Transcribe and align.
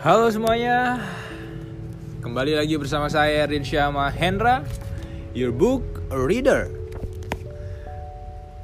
Halo 0.00 0.32
semuanya, 0.32 0.96
kembali 2.24 2.56
lagi 2.56 2.72
bersama 2.80 3.12
saya 3.12 3.44
Rin 3.44 3.60
Syama 3.60 4.08
Hendra, 4.08 4.64
your 5.36 5.52
book 5.52 5.84
reader. 6.08 6.72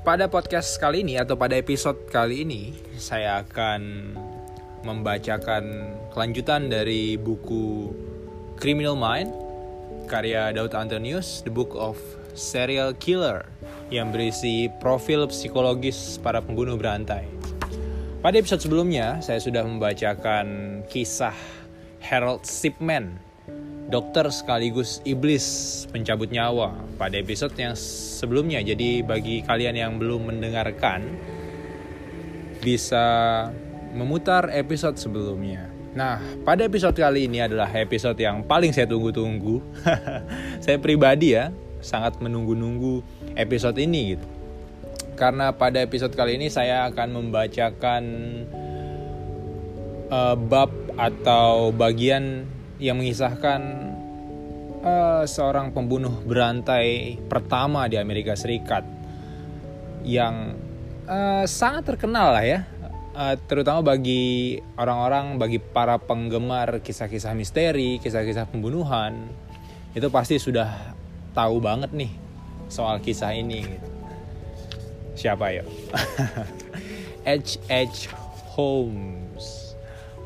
Pada 0.00 0.32
podcast 0.32 0.80
kali 0.80 1.04
ini 1.04 1.21
atau 1.21 1.36
pada 1.36 1.53
episode 1.61 2.09
kali 2.09 2.49
ini, 2.49 2.72
saya 2.96 3.45
akan 3.45 4.17
membacakan 4.80 5.93
kelanjutan 6.17 6.72
dari 6.72 7.21
buku 7.21 7.93
Criminal 8.57 8.96
Mind 8.96 9.29
karya 10.09 10.57
Daud 10.57 10.73
Antonius, 10.73 11.45
The 11.45 11.53
Book 11.53 11.77
of 11.77 12.00
Serial 12.32 12.96
Killer 12.96 13.45
yang 13.93 14.09
berisi 14.09 14.73
profil 14.80 15.29
psikologis 15.29 16.17
para 16.17 16.40
pembunuh 16.40 16.81
berantai. 16.81 17.36
Pada 18.26 18.43
episode 18.43 18.66
sebelumnya, 18.66 19.22
saya 19.22 19.39
sudah 19.39 19.62
membacakan 19.62 20.82
kisah 20.90 21.30
Harold 22.03 22.43
Shipman, 22.43 23.22
dokter 23.86 24.26
sekaligus 24.34 24.98
iblis 25.07 25.46
pencabut 25.94 26.34
nyawa 26.34 26.75
pada 26.98 27.22
episode 27.22 27.54
yang 27.54 27.79
sebelumnya. 27.79 28.67
Jadi 28.67 29.07
bagi 29.07 29.46
kalian 29.46 29.79
yang 29.79 29.93
belum 30.03 30.34
mendengarkan, 30.34 31.07
bisa 32.67 33.06
memutar 33.94 34.50
episode 34.50 34.98
sebelumnya. 34.98 35.70
Nah, 35.95 36.19
pada 36.42 36.67
episode 36.67 36.98
kali 36.98 37.31
ini 37.31 37.47
adalah 37.47 37.70
episode 37.78 38.19
yang 38.19 38.42
paling 38.42 38.75
saya 38.75 38.91
tunggu-tunggu. 38.91 39.62
saya 40.67 40.83
pribadi 40.83 41.39
ya, 41.39 41.55
sangat 41.78 42.19
menunggu-nunggu 42.19 43.06
episode 43.39 43.78
ini 43.78 44.19
gitu 44.19 44.36
karena 45.16 45.56
pada 45.56 45.80
episode 45.80 46.12
kali 46.12 46.36
ini 46.36 46.52
saya 46.52 46.84
akan 46.92 47.08
membacakan 47.16 48.05
uh, 50.12 50.36
bab 50.36 50.70
atau 51.00 51.73
bagian 51.73 52.45
yang 52.77 53.00
mengisahkan 53.00 53.61
uh, 54.84 55.25
seorang 55.25 55.73
pembunuh 55.73 56.12
berantai 56.23 57.17
pertama 57.33 57.89
di 57.89 57.97
Amerika 57.97 58.36
Serikat 58.36 58.84
yang 60.05 60.55
uh, 61.08 61.48
sangat 61.48 61.97
terkenal 61.97 62.36
lah 62.36 62.45
ya 62.45 62.61
uh, 63.17 63.34
terutama 63.48 63.97
bagi 63.97 64.61
orang-orang 64.77 65.41
bagi 65.41 65.58
para 65.58 65.97
penggemar 65.97 66.84
kisah-kisah 66.84 67.33
misteri 67.33 67.97
kisah-kisah 67.98 68.53
pembunuhan 68.53 69.33
itu 69.97 70.12
pasti 70.12 70.36
sudah 70.36 70.92
tahu 71.33 71.56
banget 71.64 71.89
nih 71.97 72.12
soal 72.69 73.01
kisah 73.01 73.33
ini 73.33 73.64
gitu. 73.64 73.95
Siapa 75.17 75.48
ya? 75.48 75.64
H.H. 77.25 78.12
Holmes, 78.53 79.73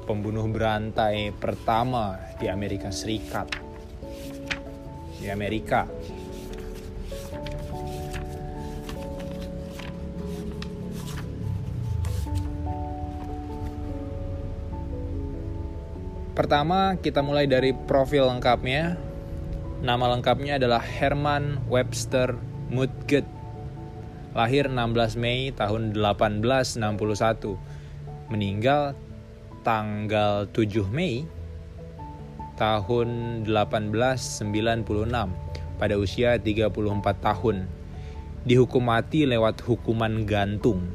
pembunuh 0.02 0.50
berantai 0.50 1.30
pertama 1.30 2.18
di 2.42 2.50
Amerika 2.50 2.90
Serikat. 2.90 3.54
Di 5.22 5.30
Amerika. 5.30 5.86
Pertama, 16.34 16.98
kita 16.98 17.22
mulai 17.22 17.46
dari 17.46 17.70
profil 17.70 18.26
lengkapnya. 18.26 18.98
Nama 19.86 20.04
lengkapnya 20.18 20.58
adalah 20.58 20.82
Herman 20.82 21.62
Webster 21.70 22.34
Mudgett 22.74 23.39
lahir 24.30 24.70
16 24.70 25.18
Mei 25.18 25.50
tahun 25.50 25.94
1861, 25.94 27.58
meninggal 28.30 28.94
tanggal 29.66 30.46
7 30.54 30.86
Mei 30.90 31.26
tahun 32.54 33.42
1896 33.48 34.84
pada 35.80 35.94
usia 35.96 36.36
34 36.36 36.70
tahun. 37.24 37.64
Dihukum 38.44 38.88
mati 38.88 39.24
lewat 39.24 39.64
hukuman 39.64 40.24
gantung. 40.24 40.88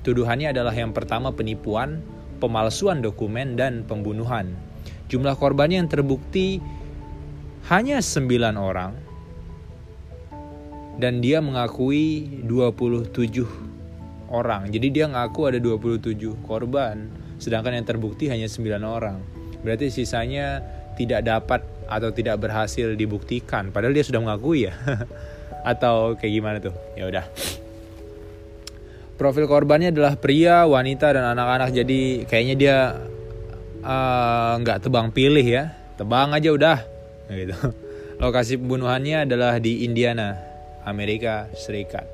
Tuduhannya 0.00 0.52
adalah 0.52 0.72
yang 0.72 0.96
pertama 0.96 1.28
penipuan, 1.32 2.00
pemalsuan 2.40 3.04
dokumen, 3.04 3.56
dan 3.56 3.84
pembunuhan. 3.84 4.56
Jumlah 5.12 5.36
korbannya 5.36 5.84
yang 5.84 5.92
terbukti 5.92 6.60
hanya 7.68 8.00
9 8.00 8.56
orang, 8.56 8.96
dan 11.00 11.24
dia 11.24 11.40
mengakui 11.40 12.44
27 12.44 13.10
orang. 14.28 14.68
Jadi 14.68 14.86
dia 14.92 15.08
ngaku 15.08 15.40
ada 15.50 15.58
27 15.58 16.36
korban, 16.44 17.08
sedangkan 17.40 17.80
yang 17.80 17.86
terbukti 17.88 18.28
hanya 18.28 18.46
9 18.46 18.84
orang. 18.84 19.18
Berarti 19.64 19.88
sisanya 19.88 20.60
tidak 20.94 21.24
dapat 21.24 21.64
atau 21.90 22.12
tidak 22.12 22.38
berhasil 22.38 22.94
dibuktikan 22.94 23.74
padahal 23.74 23.96
dia 23.96 24.04
sudah 24.04 24.20
mengakui 24.20 24.68
ya. 24.68 24.76
atau 25.60 26.16
kayak 26.16 26.32
gimana 26.32 26.56
tuh? 26.60 26.74
Ya 26.96 27.08
udah. 27.08 27.24
Profil 29.20 29.44
korbannya 29.44 29.92
adalah 29.92 30.16
pria, 30.16 30.64
wanita 30.64 31.12
dan 31.12 31.36
anak-anak. 31.36 31.76
Jadi 31.76 32.24
kayaknya 32.24 32.56
dia 32.56 32.76
eh, 33.84 34.52
nggak 34.64 34.78
uh, 34.80 34.82
tebang 34.88 35.12
pilih 35.12 35.44
ya. 35.44 35.76
Tebang 36.00 36.32
aja 36.32 36.48
udah. 36.48 36.78
Gitu. 37.28 37.56
Lokasi 38.22 38.56
pembunuhannya 38.56 39.28
adalah 39.28 39.60
di 39.60 39.84
Indiana, 39.84 40.49
Amerika 40.84 41.50
Serikat. 41.52 42.06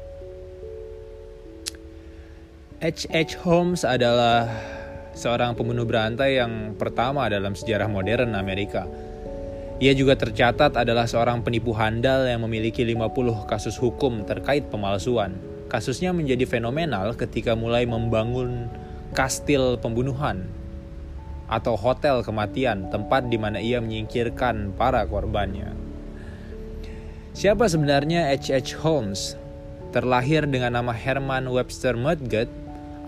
H.H. 2.77 3.41
Holmes 3.41 3.89
adalah 3.89 4.53
seorang 5.17 5.57
pembunuh 5.57 5.89
berantai 5.89 6.37
yang 6.37 6.77
pertama 6.77 7.25
dalam 7.33 7.57
sejarah 7.57 7.89
modern 7.89 8.37
Amerika. 8.37 8.85
Ia 9.77 9.93
juga 9.93 10.17
tercatat 10.17 10.77
adalah 10.77 11.09
seorang 11.09 11.41
penipu 11.45 11.73
handal 11.73 12.29
yang 12.29 12.45
memiliki 12.45 12.85
50 12.85 13.49
kasus 13.49 13.77
hukum 13.81 14.25
terkait 14.29 14.69
pemalsuan. 14.69 15.37
Kasusnya 15.69 16.13
menjadi 16.13 16.45
fenomenal 16.49 17.17
ketika 17.17 17.53
mulai 17.53 17.85
membangun 17.85 18.69
kastil 19.13 19.81
pembunuhan 19.81 20.49
atau 21.49 21.77
hotel 21.79 22.21
kematian, 22.21 22.89
tempat 22.93 23.29
di 23.29 23.39
mana 23.41 23.61
ia 23.61 23.81
menyingkirkan 23.81 24.77
para 24.77 25.05
korbannya. 25.05 25.86
Siapa 27.37 27.69
sebenarnya 27.69 28.33
H.H. 28.33 28.81
Holmes? 28.81 29.37
Terlahir 29.93 30.49
dengan 30.49 30.73
nama 30.73 30.89
Herman 30.97 31.45
Webster 31.53 31.93
Mudgett, 31.93 32.49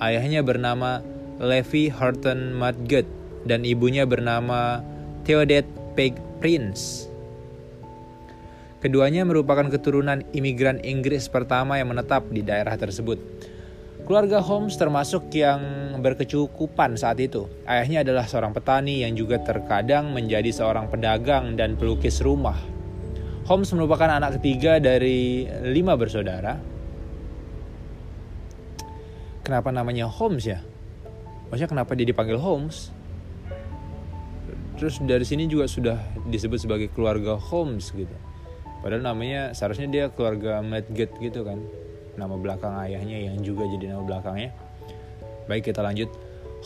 ayahnya 0.04 0.44
bernama 0.44 1.00
Levi 1.40 1.88
Horton 1.88 2.52
Mudgett 2.52 3.08
dan 3.48 3.64
ibunya 3.64 4.04
bernama 4.04 4.84
Theodette 5.24 5.72
Peg 5.96 6.20
Prince. 6.44 7.08
Keduanya 8.84 9.24
merupakan 9.24 9.64
keturunan 9.64 10.20
imigran 10.36 10.76
Inggris 10.84 11.24
pertama 11.32 11.80
yang 11.80 11.88
menetap 11.88 12.28
di 12.28 12.44
daerah 12.44 12.76
tersebut. 12.76 13.16
Keluarga 14.04 14.44
Holmes 14.44 14.76
termasuk 14.76 15.32
yang 15.32 15.64
berkecukupan 16.04 17.00
saat 17.00 17.16
itu. 17.16 17.48
Ayahnya 17.64 18.04
adalah 18.04 18.28
seorang 18.28 18.52
petani 18.52 19.08
yang 19.08 19.16
juga 19.16 19.40
terkadang 19.40 20.12
menjadi 20.12 20.52
seorang 20.52 20.92
pedagang 20.92 21.56
dan 21.56 21.80
pelukis 21.80 22.20
rumah 22.20 22.76
Holmes 23.48 23.72
merupakan 23.72 24.12
anak 24.12 24.36
ketiga 24.36 24.76
dari 24.76 25.48
lima 25.72 25.96
bersaudara. 25.96 26.60
Kenapa 29.40 29.72
namanya 29.72 30.04
Holmes 30.04 30.44
ya? 30.44 30.60
Maksudnya 31.48 31.72
kenapa 31.72 31.96
dia 31.96 32.04
dipanggil 32.04 32.36
Holmes? 32.36 32.92
Terus 34.76 35.00
dari 35.00 35.24
sini 35.24 35.48
juga 35.48 35.64
sudah 35.64 35.96
disebut 36.28 36.60
sebagai 36.60 36.92
keluarga 36.92 37.40
Holmes 37.40 37.88
gitu. 37.96 38.12
Padahal 38.84 39.00
namanya 39.00 39.56
seharusnya 39.56 39.88
dia 39.88 40.04
keluarga 40.12 40.60
Medgett 40.60 41.16
gitu 41.16 41.40
kan. 41.40 41.56
Nama 42.20 42.36
belakang 42.36 42.76
ayahnya 42.84 43.32
yang 43.32 43.40
juga 43.40 43.64
jadi 43.64 43.96
nama 43.96 44.04
belakangnya. 44.04 44.52
Baik 45.48 45.72
kita 45.72 45.80
lanjut. 45.80 46.12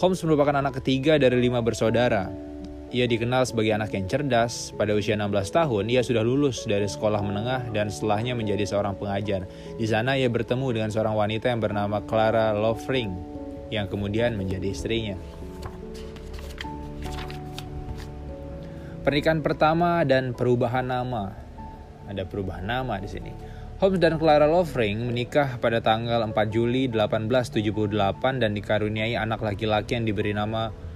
Holmes 0.02 0.18
merupakan 0.26 0.58
anak 0.58 0.82
ketiga 0.82 1.14
dari 1.14 1.38
lima 1.38 1.62
bersaudara. 1.62 2.51
Ia 2.92 3.08
dikenal 3.08 3.48
sebagai 3.48 3.72
anak 3.72 3.96
yang 3.96 4.04
cerdas. 4.04 4.68
Pada 4.76 4.92
usia 4.92 5.16
16 5.16 5.32
tahun, 5.48 5.88
ia 5.88 6.04
sudah 6.04 6.20
lulus 6.20 6.68
dari 6.68 6.84
sekolah 6.84 7.24
menengah 7.24 7.72
dan 7.72 7.88
setelahnya 7.88 8.36
menjadi 8.36 8.68
seorang 8.68 9.00
pengajar. 9.00 9.48
Di 9.80 9.88
sana 9.88 10.12
ia 10.20 10.28
bertemu 10.28 10.76
dengan 10.76 10.92
seorang 10.92 11.16
wanita 11.16 11.48
yang 11.48 11.64
bernama 11.64 12.04
Clara 12.04 12.52
Lovering 12.52 13.16
yang 13.72 13.88
kemudian 13.88 14.36
menjadi 14.36 14.76
istrinya. 14.76 15.16
Pernikahan 19.08 19.40
pertama 19.40 20.04
dan 20.04 20.36
perubahan 20.36 20.84
nama. 20.84 21.32
Ada 22.04 22.28
perubahan 22.28 22.68
nama 22.68 23.00
di 23.00 23.08
sini. 23.08 23.32
Holmes 23.80 24.04
dan 24.04 24.20
Clara 24.20 24.44
Lovering 24.44 25.08
menikah 25.08 25.56
pada 25.64 25.80
tanggal 25.80 26.28
4 26.28 26.36
Juli 26.52 26.92
1878 26.92 28.36
dan 28.36 28.52
dikaruniai 28.52 29.16
anak 29.16 29.40
laki-laki 29.40 29.96
yang 29.96 30.04
diberi 30.04 30.36
nama 30.36 30.91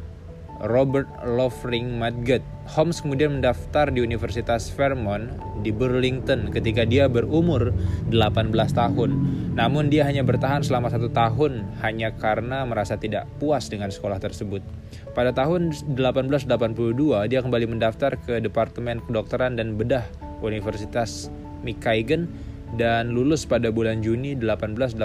Robert 0.64 1.08
Lovering 1.24 2.00
Madget. 2.00 2.40
Holmes 2.66 2.98
kemudian 3.04 3.38
mendaftar 3.38 3.92
di 3.92 4.02
Universitas 4.02 4.72
Vermont 4.72 5.28
di 5.60 5.70
Burlington 5.70 6.50
ketika 6.50 6.82
dia 6.82 7.06
berumur 7.06 7.70
18 8.10 8.50
tahun. 8.72 9.10
Namun 9.54 9.92
dia 9.92 10.08
hanya 10.08 10.24
bertahan 10.24 10.64
selama 10.64 10.88
satu 10.88 11.12
tahun 11.12 11.68
hanya 11.84 12.16
karena 12.16 12.64
merasa 12.64 12.96
tidak 12.96 13.28
puas 13.36 13.68
dengan 13.68 13.92
sekolah 13.92 14.18
tersebut. 14.18 14.64
Pada 15.12 15.30
tahun 15.36 15.72
1882 15.94 17.30
dia 17.30 17.40
kembali 17.44 17.66
mendaftar 17.76 18.16
ke 18.20 18.40
Departemen 18.40 19.04
Kedokteran 19.04 19.54
dan 19.60 19.76
Bedah 19.76 20.04
Universitas 20.40 21.28
Michigan 21.64 22.28
dan 22.74 23.14
lulus 23.14 23.46
pada 23.46 23.70
bulan 23.70 24.02
Juni 24.02 24.34
1884. 24.34 24.98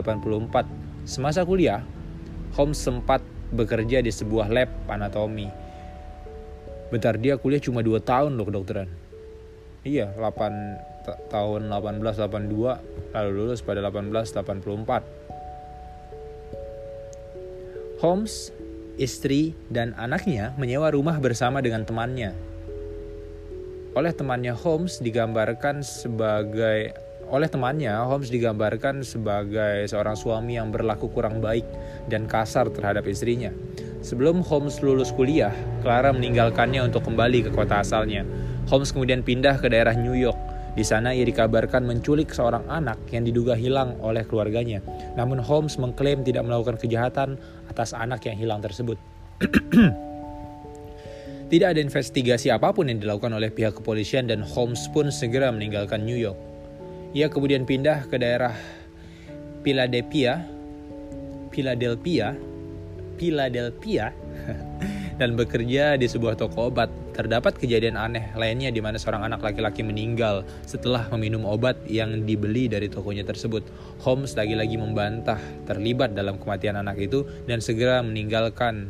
Semasa 1.05 1.41
kuliah, 1.45 1.81
Holmes 2.57 2.77
sempat 2.77 3.21
bekerja 3.51 3.99
di 3.99 4.11
sebuah 4.11 4.47
lab 4.47 4.71
anatomi. 4.87 5.47
Bentar 6.91 7.15
dia 7.15 7.39
kuliah 7.39 7.63
cuma 7.63 7.79
2 7.83 8.03
tahun 8.03 8.35
loh 8.35 8.47
kedokteran. 8.47 8.87
Iya, 9.87 10.11
8 10.15 11.31
tahun 11.31 11.71
1882 11.71 13.15
lalu 13.15 13.31
lulus 13.31 13.63
pada 13.63 13.79
1884. 13.83 15.03
Holmes, 18.01 18.49
istri, 18.97 19.53
dan 19.69 19.93
anaknya 19.93 20.57
menyewa 20.57 20.89
rumah 20.89 21.21
bersama 21.21 21.61
dengan 21.61 21.85
temannya. 21.85 22.33
Oleh 23.93 24.15
temannya 24.15 24.55
Holmes 24.55 25.03
digambarkan 25.03 25.83
sebagai 25.83 26.95
oleh 27.31 27.47
temannya, 27.47 27.95
Holmes 27.95 28.27
digambarkan 28.27 29.07
sebagai 29.07 29.87
seorang 29.87 30.19
suami 30.19 30.59
yang 30.59 30.67
berlaku 30.67 31.07
kurang 31.07 31.39
baik 31.39 31.63
dan 32.11 32.27
kasar 32.27 32.67
terhadap 32.67 33.07
istrinya. 33.07 33.55
Sebelum 34.03 34.43
Holmes 34.43 34.83
lulus 34.83 35.15
kuliah, 35.15 35.55
Clara 35.79 36.11
meninggalkannya 36.11 36.91
untuk 36.91 37.07
kembali 37.07 37.47
ke 37.47 37.51
kota 37.55 37.79
asalnya. 37.79 38.27
Holmes 38.67 38.91
kemudian 38.91 39.23
pindah 39.23 39.63
ke 39.63 39.71
daerah 39.71 39.95
New 39.95 40.11
York. 40.11 40.35
Di 40.75 40.83
sana 40.83 41.15
ia 41.15 41.23
dikabarkan 41.23 41.87
menculik 41.87 42.35
seorang 42.35 42.67
anak 42.67 42.99
yang 43.15 43.23
diduga 43.23 43.55
hilang 43.55 43.95
oleh 44.03 44.27
keluarganya. 44.27 44.83
Namun 45.15 45.39
Holmes 45.39 45.79
mengklaim 45.79 46.27
tidak 46.27 46.43
melakukan 46.43 46.75
kejahatan 46.83 47.39
atas 47.71 47.95
anak 47.95 48.27
yang 48.27 48.35
hilang 48.35 48.59
tersebut. 48.59 48.99
Tidak 51.51 51.67
ada 51.67 51.83
investigasi 51.83 52.47
apa 52.47 52.71
pun 52.71 52.87
yang 52.87 53.03
dilakukan 53.03 53.35
oleh 53.35 53.51
pihak 53.51 53.75
kepolisian 53.83 54.23
dan 54.23 54.39
Holmes 54.39 54.87
pun 54.95 55.11
segera 55.11 55.51
meninggalkan 55.51 56.07
New 56.07 56.15
York. 56.15 56.50
Ia 57.11 57.27
kemudian 57.27 57.67
pindah 57.67 58.07
ke 58.07 58.15
daerah 58.15 58.55
Philadelphia, 59.67 60.47
Philadelphia, 61.51 62.39
Philadelphia, 63.19 64.15
dan 65.19 65.35
bekerja 65.35 65.99
di 65.99 66.07
sebuah 66.07 66.39
toko 66.39 66.71
obat. 66.71 66.87
Terdapat 67.11 67.59
kejadian 67.59 67.99
aneh 67.99 68.31
lainnya 68.39 68.71
di 68.71 68.79
mana 68.79 68.95
seorang 68.95 69.27
anak 69.27 69.43
laki-laki 69.43 69.83
meninggal 69.83 70.47
setelah 70.63 71.11
meminum 71.11 71.43
obat 71.43 71.75
yang 71.83 72.23
dibeli 72.23 72.71
dari 72.71 72.87
tokonya 72.87 73.27
tersebut. 73.27 73.67
Holmes 73.99 74.31
lagi-lagi 74.39 74.79
membantah 74.79 75.37
terlibat 75.67 76.15
dalam 76.15 76.39
kematian 76.39 76.79
anak 76.79 76.95
itu 76.95 77.27
dan 77.43 77.59
segera 77.59 77.99
meninggalkan 77.99 78.87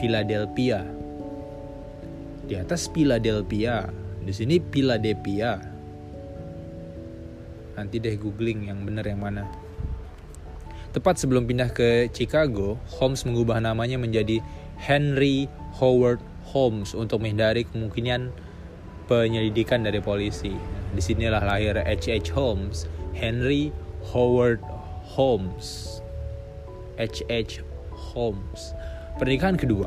Philadelphia. 0.00 0.88
Di 2.48 2.56
atas 2.56 2.88
Philadelphia, 2.88 3.92
di 4.24 4.32
sini 4.32 4.56
Philadelphia 4.56 5.77
nanti 7.78 8.02
deh 8.02 8.18
googling 8.18 8.66
yang 8.66 8.82
benar 8.82 9.06
yang 9.06 9.22
mana 9.22 9.46
tepat 10.90 11.22
sebelum 11.22 11.46
pindah 11.46 11.70
ke 11.70 12.10
Chicago 12.10 12.74
Holmes 12.98 13.22
mengubah 13.22 13.62
namanya 13.62 13.94
menjadi 13.94 14.42
Henry 14.82 15.46
Howard 15.78 16.18
Holmes 16.50 16.90
untuk 16.98 17.22
menghindari 17.22 17.62
kemungkinan 17.70 18.34
penyelidikan 19.06 19.86
dari 19.86 20.02
polisi 20.02 20.50
di 20.90 21.00
sinilah 21.00 21.44
lahir 21.44 21.78
H.H. 21.78 22.34
Holmes 22.34 22.90
Henry 23.14 23.70
Howard 24.10 24.58
Holmes 25.14 26.00
H.H. 26.98 27.62
Holmes 27.94 28.74
pernikahan 29.22 29.54
kedua 29.54 29.86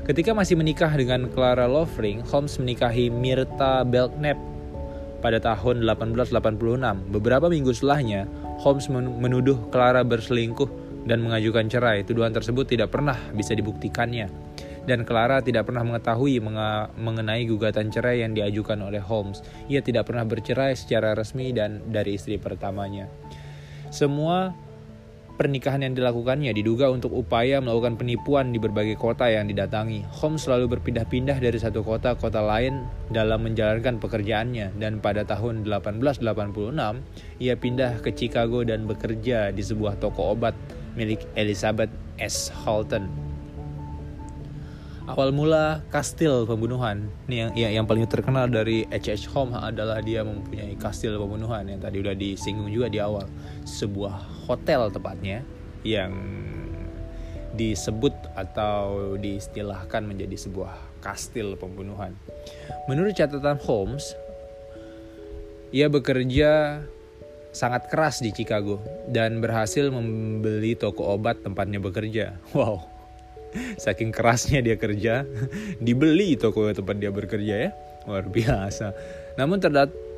Ketika 0.00 0.34
masih 0.34 0.58
menikah 0.58 0.90
dengan 0.90 1.30
Clara 1.30 1.70
Lovering, 1.70 2.26
Holmes 2.26 2.58
menikahi 2.58 3.12
Mirta 3.14 3.86
Belknap 3.86 4.34
pada 5.20 5.38
tahun 5.38 5.84
1886. 5.84 7.12
Beberapa 7.12 7.46
minggu 7.46 7.70
setelahnya, 7.76 8.24
Holmes 8.60 8.88
menuduh 8.92 9.68
Clara 9.68 10.00
berselingkuh 10.04 10.68
dan 11.04 11.24
mengajukan 11.24 11.68
cerai. 11.68 12.04
Tuduhan 12.04 12.32
tersebut 12.32 12.68
tidak 12.68 12.92
pernah 12.92 13.16
bisa 13.32 13.56
dibuktikannya. 13.56 14.28
Dan 14.80 15.04
Clara 15.04 15.44
tidak 15.44 15.68
pernah 15.68 15.84
mengetahui 15.84 16.40
mengenai 16.96 17.44
gugatan 17.44 17.92
cerai 17.92 18.24
yang 18.24 18.32
diajukan 18.32 18.80
oleh 18.80 18.98
Holmes. 18.98 19.44
Ia 19.68 19.84
tidak 19.84 20.08
pernah 20.08 20.24
bercerai 20.24 20.72
secara 20.72 21.12
resmi 21.12 21.52
dan 21.52 21.84
dari 21.92 22.16
istri 22.16 22.40
pertamanya. 22.40 23.06
Semua 23.92 24.50
pernikahan 25.40 25.80
yang 25.80 25.96
dilakukannya 25.96 26.52
diduga 26.52 26.92
untuk 26.92 27.16
upaya 27.16 27.64
melakukan 27.64 27.96
penipuan 27.96 28.52
di 28.52 28.60
berbagai 28.60 29.00
kota 29.00 29.24
yang 29.24 29.48
didatangi. 29.48 30.04
Holmes 30.20 30.44
selalu 30.44 30.76
berpindah-pindah 30.76 31.40
dari 31.40 31.56
satu 31.56 31.80
kota 31.80 32.12
ke 32.12 32.28
kota 32.28 32.44
lain 32.44 32.84
dalam 33.08 33.48
menjalankan 33.48 33.96
pekerjaannya 33.96 34.76
dan 34.76 35.00
pada 35.00 35.24
tahun 35.24 35.64
1886 35.64 36.20
ia 37.40 37.56
pindah 37.56 38.04
ke 38.04 38.12
Chicago 38.12 38.60
dan 38.68 38.84
bekerja 38.84 39.48
di 39.48 39.64
sebuah 39.64 39.96
toko 39.96 40.36
obat 40.36 40.52
milik 40.92 41.24
Elizabeth 41.40 41.88
S. 42.20 42.52
Halton. 42.52 43.29
Awal 45.10 45.34
mula 45.34 45.82
kastil 45.90 46.46
pembunuhan 46.46 47.10
ini 47.26 47.42
yang, 47.42 47.50
yang 47.58 47.72
yang 47.82 47.86
paling 47.86 48.06
terkenal 48.06 48.46
dari 48.46 48.86
H.H. 48.94 49.26
Holmes 49.34 49.58
adalah 49.58 49.98
dia 49.98 50.22
mempunyai 50.22 50.78
kastil 50.78 51.18
pembunuhan 51.18 51.66
yang 51.66 51.82
tadi 51.82 51.98
udah 51.98 52.14
disinggung 52.14 52.70
juga 52.70 52.86
di 52.86 53.02
awal 53.02 53.26
sebuah 53.66 54.46
hotel 54.46 54.86
tepatnya 54.94 55.42
yang 55.82 56.14
disebut 57.54 58.14
atau 58.38 59.14
diistilahkan 59.18 60.06
menjadi 60.06 60.36
sebuah 60.38 61.02
kastil 61.02 61.58
pembunuhan. 61.58 62.14
Menurut 62.86 63.18
catatan 63.18 63.58
Holmes, 63.58 64.14
ia 65.74 65.90
bekerja 65.90 66.82
sangat 67.50 67.90
keras 67.90 68.22
di 68.22 68.30
Chicago 68.30 68.78
dan 69.10 69.42
berhasil 69.42 69.90
membeli 69.90 70.78
toko 70.78 71.18
obat 71.18 71.42
tempatnya 71.42 71.82
bekerja. 71.82 72.38
Wow, 72.54 72.86
saking 73.78 74.14
kerasnya 74.14 74.62
dia 74.62 74.76
kerja. 74.78 75.26
Dibeli 75.82 76.38
toko 76.38 76.70
tempat 76.70 76.96
dia 76.98 77.10
bekerja 77.10 77.54
ya. 77.68 77.70
Luar 78.08 78.26
biasa. 78.26 78.96
Namun 79.38 79.60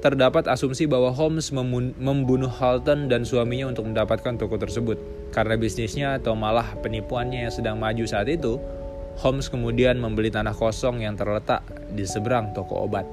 terdapat 0.03 0.45
asumsi 0.49 0.87
bahwa 0.87 1.11
Holmes 1.15 1.53
membunuh 1.53 2.51
Halton 2.51 3.07
dan 3.11 3.23
suaminya 3.27 3.71
untuk 3.71 3.87
mendapatkan 3.91 4.39
toko 4.39 4.57
tersebut. 4.59 4.99
Karena 5.31 5.55
bisnisnya 5.57 6.19
atau 6.19 6.37
malah 6.37 6.77
penipuannya 6.81 7.47
yang 7.49 7.55
sedang 7.55 7.77
maju 7.79 8.05
saat 8.05 8.29
itu 8.29 8.61
Holmes 9.21 9.53
kemudian 9.53 10.01
membeli 10.01 10.33
tanah 10.33 10.57
kosong 10.57 11.05
yang 11.05 11.21
terletak 11.21 11.61
di 11.93 12.09
seberang 12.09 12.57
toko 12.57 12.89
obat. 12.89 13.05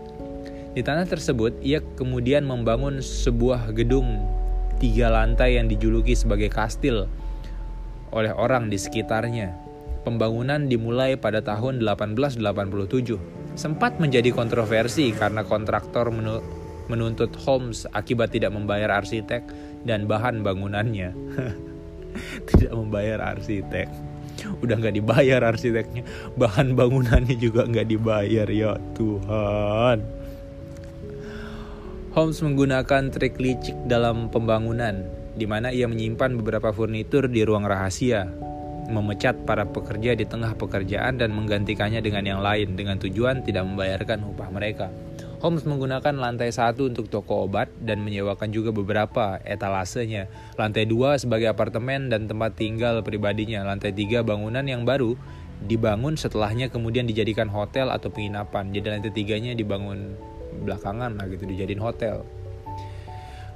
Di 0.72 0.80
tanah 0.80 1.04
tersebut 1.10 1.60
ia 1.60 1.84
kemudian 2.00 2.48
membangun 2.48 3.04
sebuah 3.04 3.76
gedung 3.76 4.24
tiga 4.80 5.12
lantai 5.12 5.60
yang 5.60 5.68
dijuluki 5.68 6.16
sebagai 6.16 6.48
kastil 6.48 7.12
oleh 8.16 8.32
orang 8.32 8.72
di 8.72 8.80
sekitarnya 8.80 9.69
pembangunan 10.04 10.68
dimulai 10.68 11.20
pada 11.20 11.44
tahun 11.44 11.84
1887. 11.84 13.56
Sempat 13.60 14.00
menjadi 14.00 14.32
kontroversi 14.32 15.12
karena 15.12 15.44
kontraktor 15.44 16.10
menuntut 16.88 17.32
Holmes 17.44 17.84
akibat 17.92 18.32
tidak 18.32 18.56
membayar 18.56 19.04
arsitek 19.04 19.44
dan 19.84 20.08
bahan 20.08 20.42
bangunannya. 20.42 21.12
tidak 22.50 22.74
membayar 22.74 23.20
arsitek. 23.36 23.88
Udah 24.64 24.80
nggak 24.80 24.96
dibayar 24.96 25.44
arsiteknya, 25.44 26.08
bahan 26.40 26.72
bangunannya 26.72 27.36
juga 27.36 27.68
nggak 27.68 27.88
dibayar 27.92 28.48
ya 28.48 28.80
Tuhan. 28.96 30.00
Holmes 32.16 32.40
menggunakan 32.42 33.12
trik 33.12 33.36
licik 33.38 33.76
dalam 33.86 34.32
pembangunan, 34.32 35.04
di 35.36 35.44
mana 35.44 35.76
ia 35.76 35.86
menyimpan 35.92 36.40
beberapa 36.40 36.72
furnitur 36.72 37.28
di 37.28 37.44
ruang 37.44 37.68
rahasia 37.68 38.32
memecat 38.90 39.46
para 39.46 39.64
pekerja 39.70 40.18
di 40.18 40.26
tengah 40.26 40.58
pekerjaan 40.58 41.22
dan 41.22 41.32
menggantikannya 41.32 42.02
dengan 42.02 42.26
yang 42.26 42.42
lain 42.42 42.74
dengan 42.74 42.98
tujuan 42.98 43.46
tidak 43.46 43.64
membayarkan 43.64 44.26
upah 44.26 44.50
mereka. 44.50 44.90
Holmes 45.40 45.64
menggunakan 45.64 46.20
lantai 46.20 46.52
satu 46.52 46.92
untuk 46.92 47.08
toko 47.08 47.48
obat 47.48 47.72
dan 47.80 48.04
menyewakan 48.04 48.52
juga 48.52 48.76
beberapa 48.76 49.40
etalasenya. 49.48 50.28
Lantai 50.60 50.84
dua 50.84 51.16
sebagai 51.16 51.48
apartemen 51.48 52.12
dan 52.12 52.28
tempat 52.28 52.60
tinggal 52.60 53.00
pribadinya. 53.00 53.64
Lantai 53.64 53.96
tiga 53.96 54.20
bangunan 54.20 54.68
yang 54.68 54.84
baru 54.84 55.16
dibangun 55.64 56.20
setelahnya 56.20 56.68
kemudian 56.68 57.08
dijadikan 57.08 57.48
hotel 57.48 57.88
atau 57.88 58.12
penginapan. 58.12 58.76
Jadi 58.76 58.86
lantai 58.92 59.12
tiganya 59.16 59.56
dibangun 59.56 60.20
belakangan 60.68 61.16
lah 61.16 61.26
gitu 61.32 61.48
dijadiin 61.48 61.80
hotel. 61.80 62.28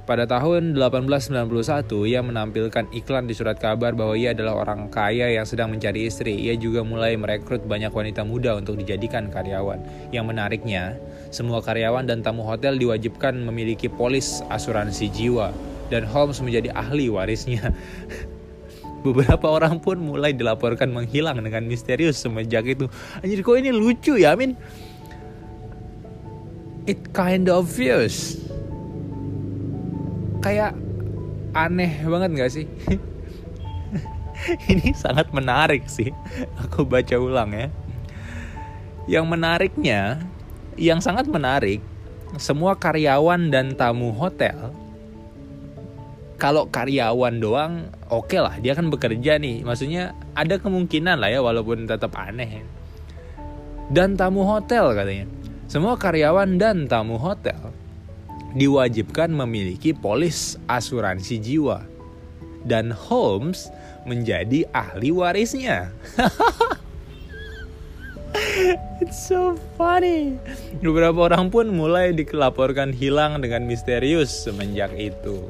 Pada 0.04 0.28
tahun 0.28 0.76
1891, 0.76 1.88
ia 2.04 2.20
menampilkan 2.20 2.92
iklan 2.92 3.24
di 3.24 3.32
surat 3.32 3.56
kabar 3.56 3.96
bahwa 3.96 4.12
ia 4.12 4.36
adalah 4.36 4.60
orang 4.60 4.92
kaya 4.92 5.32
yang 5.32 5.48
sedang 5.48 5.72
mencari 5.72 6.04
istri. 6.04 6.36
Ia 6.44 6.60
juga 6.60 6.84
mulai 6.84 7.16
merekrut 7.16 7.64
banyak 7.64 7.88
wanita 7.88 8.20
muda 8.20 8.52
untuk 8.52 8.76
dijadikan 8.76 9.32
karyawan. 9.32 9.80
Yang 10.12 10.24
menariknya, 10.28 11.00
semua 11.32 11.64
karyawan 11.64 12.04
dan 12.04 12.20
tamu 12.20 12.44
hotel 12.44 12.76
diwajibkan 12.76 13.32
memiliki 13.48 13.88
polis 13.88 14.44
asuransi 14.52 15.08
jiwa 15.08 15.56
dan 15.88 16.04
Holmes 16.04 16.36
menjadi 16.44 16.76
ahli 16.76 17.08
warisnya. 17.08 17.72
Beberapa 19.08 19.56
orang 19.56 19.80
pun 19.80 20.04
mulai 20.04 20.36
dilaporkan 20.36 20.92
menghilang 20.92 21.40
dengan 21.40 21.64
misterius 21.64 22.20
semenjak 22.20 22.68
itu. 22.68 22.92
Anjir 23.24 23.40
kok 23.40 23.56
ini 23.56 23.72
lucu 23.72 24.20
ya, 24.20 24.36
Amin? 24.36 24.52
It 26.84 27.16
kind 27.16 27.48
of 27.48 27.64
obvious 27.64 28.43
kayak 30.44 30.76
aneh 31.56 32.04
banget 32.04 32.30
gak 32.36 32.52
sih? 32.52 32.66
Ini 34.72 34.92
sangat 34.92 35.32
menarik 35.32 35.88
sih. 35.88 36.12
Aku 36.68 36.84
baca 36.84 37.16
ulang 37.16 37.56
ya. 37.56 37.72
Yang 39.08 39.24
menariknya, 39.24 40.20
yang 40.76 41.00
sangat 41.00 41.24
menarik, 41.32 41.80
semua 42.36 42.76
karyawan 42.76 43.48
dan 43.48 43.72
tamu 43.72 44.12
hotel 44.12 44.74
kalau 46.34 46.66
karyawan 46.66 47.38
doang 47.38 47.72
oke 48.10 48.26
okay 48.26 48.42
lah 48.42 48.58
dia 48.58 48.74
kan 48.74 48.90
bekerja 48.90 49.38
nih 49.38 49.62
maksudnya 49.62 50.18
ada 50.34 50.58
kemungkinan 50.58 51.22
lah 51.22 51.30
ya 51.30 51.38
walaupun 51.38 51.86
tetap 51.86 52.10
aneh 52.18 52.66
dan 53.94 54.18
tamu 54.18 54.42
hotel 54.42 54.90
katanya 54.98 55.30
semua 55.70 55.94
karyawan 55.94 56.58
dan 56.58 56.90
tamu 56.90 57.16
hotel 57.22 57.70
diwajibkan 58.54 59.34
memiliki 59.34 59.90
polis 59.90 60.56
asuransi 60.70 61.42
jiwa. 61.42 61.82
Dan 62.64 62.94
Holmes 62.94 63.68
menjadi 64.08 64.64
ahli 64.72 65.12
warisnya. 65.12 65.92
It's 69.02 69.28
so 69.28 69.58
funny. 69.76 70.40
Beberapa 70.80 71.28
orang 71.28 71.52
pun 71.52 71.68
mulai 71.70 72.14
dilaporkan 72.16 72.94
hilang 72.94 73.42
dengan 73.42 73.68
misterius 73.68 74.30
semenjak 74.32 74.94
itu. 74.96 75.44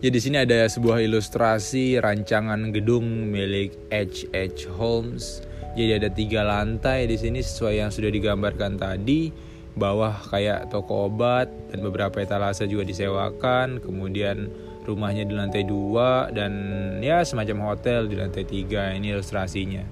Jadi 0.00 0.16
di 0.16 0.20
sini 0.20 0.36
ada 0.40 0.64
sebuah 0.64 1.04
ilustrasi 1.04 2.00
rancangan 2.00 2.72
gedung 2.72 3.04
milik 3.28 3.76
H. 3.92 4.32
H. 4.32 4.64
Holmes. 4.80 5.44
Jadi 5.76 5.92
ada 5.92 6.08
tiga 6.08 6.40
lantai 6.40 7.04
di 7.04 7.20
sini 7.20 7.44
sesuai 7.44 7.84
yang 7.84 7.92
sudah 7.92 8.08
digambarkan 8.08 8.80
tadi 8.80 9.49
bawah 9.78 10.18
kayak 10.30 10.70
toko 10.70 11.06
obat 11.06 11.46
dan 11.70 11.78
beberapa 11.84 12.18
etalase 12.18 12.66
juga 12.66 12.82
disewakan 12.82 13.78
kemudian 13.78 14.50
rumahnya 14.84 15.28
di 15.28 15.34
lantai 15.36 15.62
dua 15.62 16.32
dan 16.34 16.52
ya 16.98 17.22
semacam 17.22 17.72
hotel 17.72 18.10
di 18.10 18.16
lantai 18.18 18.44
tiga 18.48 18.90
ini 18.90 19.14
ilustrasinya. 19.14 19.84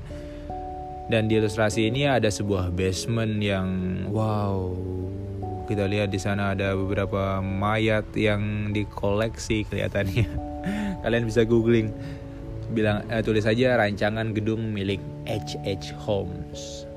Dan 1.08 1.25
di 1.25 1.40
ilustrasi 1.40 1.88
ini 1.88 2.04
ada 2.04 2.28
sebuah 2.28 2.68
basement 2.68 3.40
yang 3.40 3.68
wow 4.12 4.76
kita 5.68 5.85
lihat 5.85 6.12
di 6.12 6.20
sana 6.20 6.56
ada 6.56 6.73
beberapa 6.73 7.44
mayat 7.44 8.04
yang 8.16 8.73
dikoleksi 8.73 9.68
kelihatannya. 9.68 10.28
Kalian 11.04 11.25
bisa 11.28 11.44
googling 11.44 11.92
bilang 12.73 13.04
eh, 13.08 13.25
tulis 13.25 13.44
saja 13.44 13.76
rancangan 13.80 14.37
gedung 14.37 14.73
milik 14.73 15.00
H 15.25 15.56
H 15.64 15.97
Holmes 15.97 16.88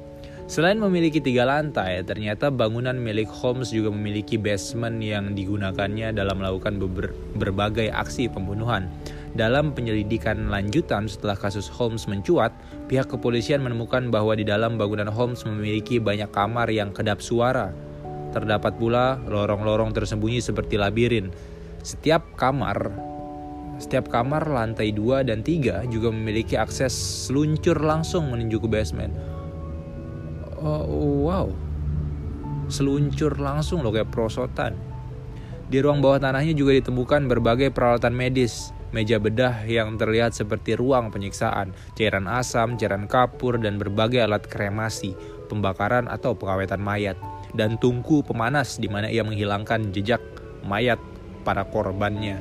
Selain 0.52 0.76
memiliki 0.76 1.24
tiga 1.24 1.48
lantai, 1.48 2.04
ternyata 2.04 2.52
bangunan 2.52 3.00
milik 3.00 3.32
Holmes 3.32 3.72
juga 3.72 3.88
memiliki 3.88 4.36
basement 4.36 5.00
yang 5.00 5.32
digunakannya 5.32 6.12
dalam 6.12 6.44
melakukan 6.44 6.76
ber 6.76 7.16
berbagai 7.40 7.88
aksi 7.88 8.28
pembunuhan. 8.28 8.92
Dalam 9.32 9.72
penyelidikan 9.72 10.52
lanjutan 10.52 11.08
setelah 11.08 11.40
kasus 11.40 11.72
Holmes 11.72 12.04
mencuat, 12.12 12.52
pihak 12.92 13.08
kepolisian 13.08 13.64
menemukan 13.64 14.12
bahwa 14.12 14.36
di 14.36 14.44
dalam 14.44 14.76
bangunan 14.76 15.08
Holmes 15.08 15.40
memiliki 15.48 16.04
banyak 16.04 16.36
kamar 16.36 16.68
yang 16.68 16.92
kedap 16.92 17.24
suara. 17.24 17.72
Terdapat 18.36 18.76
pula 18.76 19.24
lorong-lorong 19.32 19.96
tersembunyi 19.96 20.44
seperti 20.44 20.76
labirin. 20.76 21.32
Setiap 21.80 22.28
kamar 22.36 22.92
setiap 23.80 24.12
kamar 24.12 24.52
lantai 24.52 24.92
2 24.92 25.32
dan 25.32 25.48
3 25.48 25.88
juga 25.88 26.12
memiliki 26.12 26.60
akses 26.60 26.92
seluncur 27.26 27.80
langsung 27.80 28.30
menuju 28.30 28.62
ke 28.62 28.68
basement 28.68 29.41
oh, 30.62 31.26
wow 31.26 31.48
seluncur 32.72 33.36
langsung 33.36 33.84
loh 33.84 33.92
kayak 33.92 34.14
prosotan 34.14 34.78
di 35.68 35.80
ruang 35.80 36.00
bawah 36.00 36.20
tanahnya 36.22 36.56
juga 36.56 36.78
ditemukan 36.78 37.28
berbagai 37.28 37.74
peralatan 37.74 38.16
medis 38.16 38.72
meja 38.92 39.18
bedah 39.18 39.64
yang 39.64 39.96
terlihat 39.96 40.36
seperti 40.36 40.76
ruang 40.76 41.10
penyiksaan, 41.16 41.72
cairan 41.96 42.28
asam, 42.28 42.76
cairan 42.76 43.08
kapur, 43.08 43.56
dan 43.56 43.80
berbagai 43.80 44.20
alat 44.20 44.44
kremasi, 44.52 45.16
pembakaran 45.48 46.12
atau 46.12 46.36
pengawetan 46.36 46.84
mayat, 46.84 47.16
dan 47.56 47.80
tungku 47.80 48.20
pemanas 48.22 48.78
di 48.78 48.92
mana 48.92 49.08
ia 49.08 49.24
menghilangkan 49.24 49.96
jejak 49.96 50.20
mayat 50.68 51.00
para 51.48 51.64
korbannya. 51.66 52.38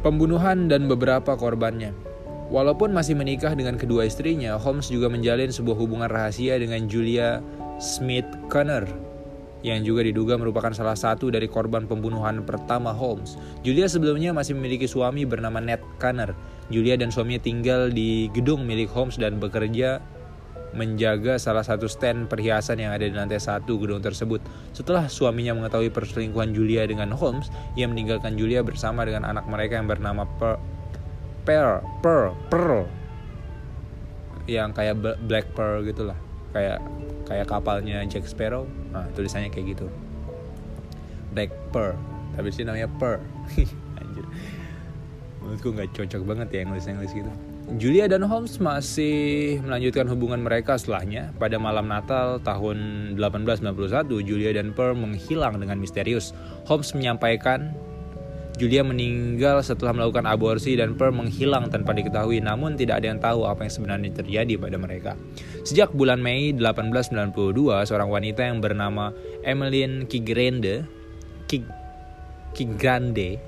Pembunuhan 0.00 0.72
dan 0.72 0.88
beberapa 0.88 1.36
korbannya. 1.36 2.07
Walaupun 2.48 2.96
masih 2.96 3.12
menikah 3.12 3.52
dengan 3.52 3.76
kedua 3.76 4.08
istrinya, 4.08 4.56
Holmes 4.56 4.88
juga 4.88 5.12
menjalin 5.12 5.52
sebuah 5.52 5.76
hubungan 5.76 6.08
rahasia 6.08 6.56
dengan 6.56 6.88
Julia 6.88 7.44
Smith 7.76 8.24
Connor 8.48 8.88
yang 9.60 9.82
juga 9.82 10.06
diduga 10.06 10.38
merupakan 10.38 10.70
salah 10.70 10.94
satu 10.94 11.28
dari 11.34 11.50
korban 11.50 11.84
pembunuhan 11.84 12.46
pertama 12.46 12.94
Holmes. 12.94 13.36
Julia 13.66 13.90
sebelumnya 13.90 14.30
masih 14.32 14.54
memiliki 14.56 14.86
suami 14.86 15.28
bernama 15.28 15.60
Ned 15.60 15.82
Connor. 16.00 16.32
Julia 16.72 16.96
dan 16.96 17.12
suaminya 17.12 17.42
tinggal 17.42 17.92
di 17.92 18.32
gedung 18.32 18.64
milik 18.64 18.88
Holmes 18.96 19.20
dan 19.20 19.36
bekerja 19.36 20.00
menjaga 20.76 21.40
salah 21.40 21.64
satu 21.64 21.88
stand 21.88 22.28
perhiasan 22.28 22.76
yang 22.80 22.92
ada 22.92 23.08
di 23.08 23.12
lantai 23.16 23.40
satu 23.40 23.80
gedung 23.80 24.04
tersebut. 24.04 24.40
Setelah 24.76 25.08
suaminya 25.08 25.56
mengetahui 25.56 25.92
perselingkuhan 25.92 26.52
Julia 26.52 26.84
dengan 26.84 27.12
Holmes, 27.12 27.48
ia 27.76 27.88
meninggalkan 27.88 28.36
Julia 28.36 28.60
bersama 28.60 29.04
dengan 29.04 29.24
anak 29.28 29.48
mereka 29.48 29.80
yang 29.80 29.88
bernama 29.88 30.28
per 30.38 30.60
pearl 31.48 31.80
pearl 32.04 32.36
pearl. 32.52 32.84
Yang 34.44 34.70
kayak 34.76 34.94
black 35.24 35.46
pearl 35.56 35.80
gitulah. 35.80 36.18
Kayak 36.52 36.84
kayak 37.24 37.48
kapalnya 37.48 38.04
Jack 38.04 38.28
Sparrow. 38.28 38.68
Nah 38.92 39.08
tulisannya 39.16 39.48
kayak 39.48 39.72
gitu. 39.72 39.88
Black 41.32 41.48
pearl. 41.72 41.96
Tapi 42.36 42.52
sih 42.52 42.68
namanya 42.68 42.92
pearl. 43.00 43.24
Anjir. 44.00 44.28
Menurutku 45.40 45.72
nggak 45.72 45.88
cocok 45.96 46.22
banget 46.28 46.48
ya 46.52 46.60
Inggris 46.68 46.84
Inggris 46.84 47.16
gitu. 47.16 47.32
Julia 47.76 48.08
dan 48.08 48.24
Holmes 48.24 48.56
masih 48.64 49.60
melanjutkan 49.60 50.08
hubungan 50.08 50.40
mereka 50.40 50.80
setelahnya. 50.80 51.36
Pada 51.36 51.60
malam 51.60 51.84
Natal 51.84 52.40
tahun 52.40 53.12
1891, 53.20 54.08
Julia 54.24 54.56
dan 54.56 54.72
Pearl 54.72 54.96
menghilang 54.96 55.60
dengan 55.60 55.76
misterius. 55.76 56.32
Holmes 56.64 56.96
menyampaikan 56.96 57.76
Julia 58.58 58.82
meninggal 58.82 59.62
setelah 59.62 59.94
melakukan 59.94 60.26
aborsi 60.26 60.74
dan 60.74 60.98
Pearl 60.98 61.14
menghilang 61.14 61.70
tanpa 61.70 61.94
diketahui 61.94 62.42
namun 62.42 62.74
tidak 62.74 62.98
ada 62.98 63.06
yang 63.14 63.22
tahu 63.22 63.46
apa 63.46 63.62
yang 63.62 63.72
sebenarnya 63.72 64.10
terjadi 64.10 64.58
pada 64.58 64.74
mereka. 64.74 65.14
Sejak 65.62 65.94
bulan 65.94 66.18
Mei 66.18 66.50
1892, 66.50 67.86
seorang 67.86 68.10
wanita 68.10 68.42
yang 68.50 68.58
bernama 68.58 69.14
Emmeline 69.46 70.10
Kigrande 70.10 70.82
Kig, 71.46 71.62
Kigrande 72.50 73.38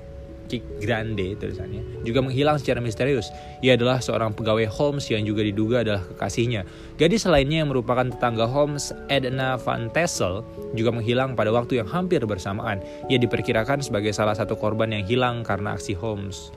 Kick 0.51 0.83
Grande 0.83 1.39
tulisannya, 1.39 2.03
juga 2.03 2.19
menghilang 2.19 2.59
secara 2.59 2.83
misterius. 2.83 3.31
Ia 3.63 3.79
adalah 3.79 4.03
seorang 4.03 4.35
pegawai 4.35 4.67
Holmes 4.67 5.07
yang 5.07 5.23
juga 5.23 5.47
diduga 5.47 5.87
adalah 5.87 6.03
kekasihnya. 6.11 6.67
Gadis 6.99 7.23
lainnya 7.23 7.63
yang 7.63 7.71
merupakan 7.71 8.03
tetangga 8.03 8.43
Holmes, 8.51 8.91
Edna 9.07 9.55
Van 9.55 9.87
Tassel, 9.95 10.43
juga 10.75 10.91
menghilang 10.91 11.39
pada 11.39 11.55
waktu 11.55 11.79
yang 11.79 11.87
hampir 11.87 12.19
bersamaan. 12.27 12.83
Ia 13.07 13.15
diperkirakan 13.15 13.79
sebagai 13.79 14.11
salah 14.11 14.35
satu 14.35 14.59
korban 14.59 14.91
yang 14.91 15.07
hilang 15.07 15.47
karena 15.47 15.79
aksi 15.79 15.95
Holmes. 15.95 16.51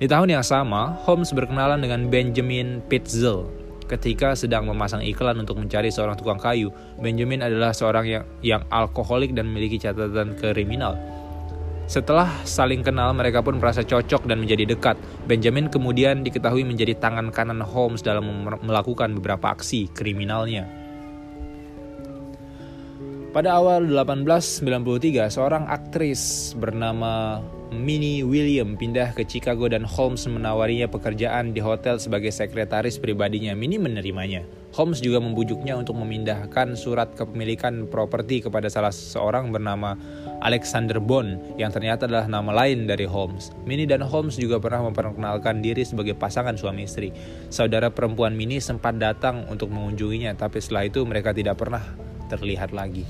Di 0.00 0.08
tahun 0.08 0.32
yang 0.32 0.44
sama, 0.44 0.96
Holmes 1.04 1.36
berkenalan 1.36 1.84
dengan 1.84 2.08
Benjamin 2.08 2.80
Pitzel. 2.88 3.44
Ketika 3.86 4.34
sedang 4.34 4.66
memasang 4.66 4.98
iklan 5.04 5.38
untuk 5.38 5.62
mencari 5.62 5.94
seorang 5.94 6.18
tukang 6.18 6.40
kayu, 6.42 6.74
Benjamin 6.98 7.38
adalah 7.38 7.70
seorang 7.70 8.04
yang, 8.08 8.24
yang 8.42 8.62
alkoholik 8.72 9.30
dan 9.36 9.46
memiliki 9.46 9.78
catatan 9.78 10.34
kriminal. 10.34 10.98
Setelah 11.86 12.26
saling 12.42 12.82
kenal, 12.82 13.14
mereka 13.14 13.46
pun 13.46 13.62
merasa 13.62 13.86
cocok 13.86 14.26
dan 14.26 14.42
menjadi 14.42 14.74
dekat. 14.74 14.98
Benjamin 15.30 15.70
kemudian 15.70 16.26
diketahui 16.26 16.66
menjadi 16.66 16.98
tangan 16.98 17.30
kanan 17.30 17.62
Holmes 17.62 18.02
dalam 18.02 18.26
melakukan 18.66 19.14
beberapa 19.14 19.54
aksi 19.54 19.86
kriminalnya. 19.94 20.66
Pada 23.30 23.54
awal 23.54 23.86
1893, 23.86 25.30
seorang 25.30 25.70
aktris 25.70 26.56
bernama 26.58 27.38
Minnie 27.68 28.24
William 28.24 28.74
pindah 28.74 29.12
ke 29.12 29.28
Chicago 29.28 29.68
dan 29.68 29.84
Holmes 29.84 30.24
menawarinya 30.26 30.88
pekerjaan 30.88 31.52
di 31.52 31.60
hotel 31.60 32.00
sebagai 32.00 32.32
sekretaris 32.32 32.96
pribadinya. 32.96 33.52
Minnie 33.52 33.78
menerimanya. 33.78 34.42
Holmes 34.72 35.04
juga 35.04 35.20
membujuknya 35.20 35.76
untuk 35.76 36.00
memindahkan 36.00 36.74
surat 36.80 37.12
kepemilikan 37.12 37.86
properti 37.92 38.40
kepada 38.42 38.72
salah 38.72 38.90
seorang 38.90 39.52
bernama 39.52 40.00
Alexander 40.46 41.02
Bond 41.02 41.58
yang 41.58 41.74
ternyata 41.74 42.06
adalah 42.06 42.30
nama 42.30 42.54
lain 42.54 42.86
dari 42.86 43.02
Holmes. 43.02 43.50
Minnie 43.66 43.90
dan 43.90 44.06
Holmes 44.06 44.38
juga 44.38 44.62
pernah 44.62 44.86
memperkenalkan 44.86 45.58
diri 45.58 45.82
sebagai 45.82 46.14
pasangan 46.14 46.54
suami 46.54 46.86
istri. 46.86 47.10
Saudara 47.50 47.90
perempuan 47.90 48.38
Minnie 48.38 48.62
sempat 48.62 48.94
datang 48.94 49.42
untuk 49.50 49.74
mengunjunginya, 49.74 50.38
tapi 50.38 50.62
setelah 50.62 50.86
itu 50.86 51.02
mereka 51.02 51.34
tidak 51.34 51.58
pernah 51.58 51.82
terlihat 52.30 52.70
lagi. 52.70 53.02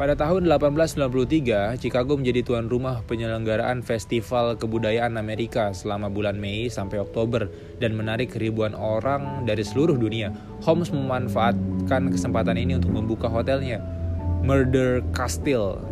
Pada 0.00 0.16
tahun 0.16 0.48
1893, 0.48 1.76
Chicago 1.76 2.16
menjadi 2.16 2.40
tuan 2.40 2.72
rumah 2.72 3.04
penyelenggaraan 3.04 3.84
Festival 3.84 4.56
Kebudayaan 4.56 5.20
Amerika 5.20 5.76
selama 5.76 6.08
bulan 6.08 6.40
Mei 6.40 6.72
sampai 6.72 7.04
Oktober 7.04 7.52
dan 7.84 7.92
menarik 7.92 8.32
ribuan 8.40 8.72
orang 8.72 9.44
dari 9.44 9.60
seluruh 9.60 10.00
dunia. 10.00 10.32
Holmes 10.64 10.88
memanfaatkan 10.88 12.08
kesempatan 12.16 12.56
ini 12.56 12.80
untuk 12.80 12.96
membuka 12.96 13.28
hotelnya, 13.28 13.99
Murder 14.40 15.04
Castle. 15.12 15.84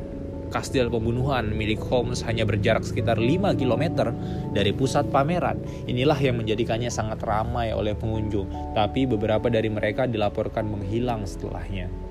Kastil 0.49 0.89
pembunuhan 0.89 1.53
milik 1.53 1.77
Holmes 1.85 2.25
hanya 2.25 2.49
berjarak 2.49 2.81
sekitar 2.81 3.21
5 3.21 3.53
km 3.61 4.09
dari 4.57 4.73
pusat 4.73 5.05
pameran. 5.13 5.61
Inilah 5.85 6.17
yang 6.17 6.41
menjadikannya 6.41 6.89
sangat 6.89 7.21
ramai 7.21 7.77
oleh 7.77 7.93
pengunjung, 7.93 8.49
tapi 8.73 9.05
beberapa 9.05 9.53
dari 9.53 9.69
mereka 9.69 10.09
dilaporkan 10.09 10.65
menghilang 10.65 11.29
setelahnya. 11.29 12.08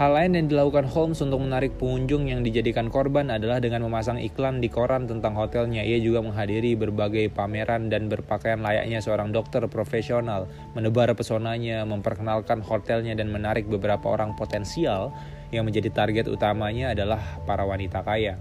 Hal 0.00 0.16
lain 0.16 0.32
yang 0.32 0.48
dilakukan 0.48 0.88
Holmes 0.88 1.20
untuk 1.20 1.44
menarik 1.44 1.76
pengunjung 1.76 2.24
yang 2.24 2.40
dijadikan 2.40 2.88
korban 2.88 3.28
adalah 3.28 3.60
dengan 3.60 3.84
memasang 3.84 4.16
iklan 4.16 4.56
di 4.64 4.72
koran 4.72 5.04
tentang 5.04 5.36
hotelnya. 5.36 5.84
Ia 5.84 6.00
juga 6.00 6.24
menghadiri 6.24 6.72
berbagai 6.72 7.28
pameran 7.28 7.92
dan 7.92 8.08
berpakaian 8.08 8.64
layaknya 8.64 9.04
seorang 9.04 9.28
dokter 9.28 9.60
profesional, 9.68 10.48
menebar 10.72 11.12
pesonanya, 11.12 11.84
memperkenalkan 11.84 12.64
hotelnya 12.64 13.12
dan 13.12 13.28
menarik 13.28 13.68
beberapa 13.68 14.08
orang 14.08 14.32
potensial 14.40 15.12
yang 15.52 15.68
menjadi 15.68 15.92
target 15.92 16.32
utamanya 16.32 16.96
adalah 16.96 17.20
para 17.44 17.68
wanita 17.68 18.00
kaya. 18.00 18.40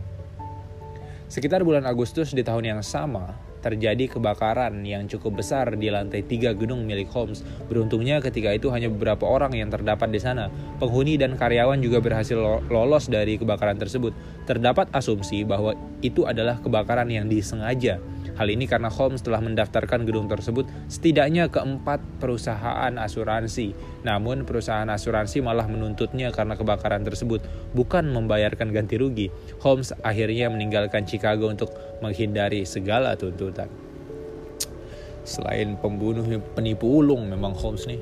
Sekitar 1.27 1.67
bulan 1.67 1.83
Agustus 1.83 2.31
di 2.31 2.39
tahun 2.39 2.71
yang 2.71 2.81
sama, 2.87 3.35
terjadi 3.59 4.07
kebakaran 4.07 4.81
yang 4.83 5.05
cukup 5.05 5.43
besar 5.43 5.75
di 5.75 5.91
lantai 5.91 6.23
tiga 6.23 6.55
gedung 6.55 6.87
milik 6.87 7.11
Holmes. 7.11 7.43
Beruntungnya 7.67 8.23
ketika 8.23 8.55
itu 8.55 8.71
hanya 8.71 8.87
beberapa 8.87 9.27
orang 9.27 9.55
yang 9.55 9.69
terdapat 9.69 10.09
di 10.11 10.19
sana. 10.19 10.47
Penghuni 10.79 11.19
dan 11.19 11.35
karyawan 11.35 11.79
juga 11.83 11.99
berhasil 11.99 12.39
lolos 12.71 13.11
dari 13.11 13.35
kebakaran 13.35 13.75
tersebut. 13.75 14.15
Terdapat 14.47 14.89
asumsi 14.95 15.43
bahwa 15.43 15.75
itu 15.99 16.23
adalah 16.25 16.57
kebakaran 16.63 17.11
yang 17.11 17.27
disengaja 17.27 17.99
Hal 18.39 18.47
ini 18.47 18.71
karena 18.71 18.87
Holmes 18.87 19.19
telah 19.19 19.43
mendaftarkan 19.43 20.07
gedung 20.07 20.31
tersebut 20.31 20.63
setidaknya 20.87 21.51
keempat 21.51 21.99
perusahaan 22.23 22.95
asuransi. 22.95 23.75
Namun 24.07 24.47
perusahaan 24.47 24.87
asuransi 24.87 25.43
malah 25.43 25.67
menuntutnya 25.67 26.31
karena 26.31 26.55
kebakaran 26.55 27.03
tersebut, 27.03 27.43
bukan 27.75 28.07
membayarkan 28.07 28.71
ganti 28.71 28.95
rugi. 28.95 29.27
Holmes 29.59 29.91
akhirnya 29.99 30.47
meninggalkan 30.47 31.03
Chicago 31.03 31.51
untuk 31.51 31.75
menghindari 31.99 32.63
segala 32.63 33.19
tuntutan. 33.19 33.67
Selain 35.27 35.75
pembunuh 35.75 36.23
penipu 36.55 36.87
ulung 36.87 37.27
memang 37.27 37.51
Holmes 37.51 37.83
nih. 37.91 37.99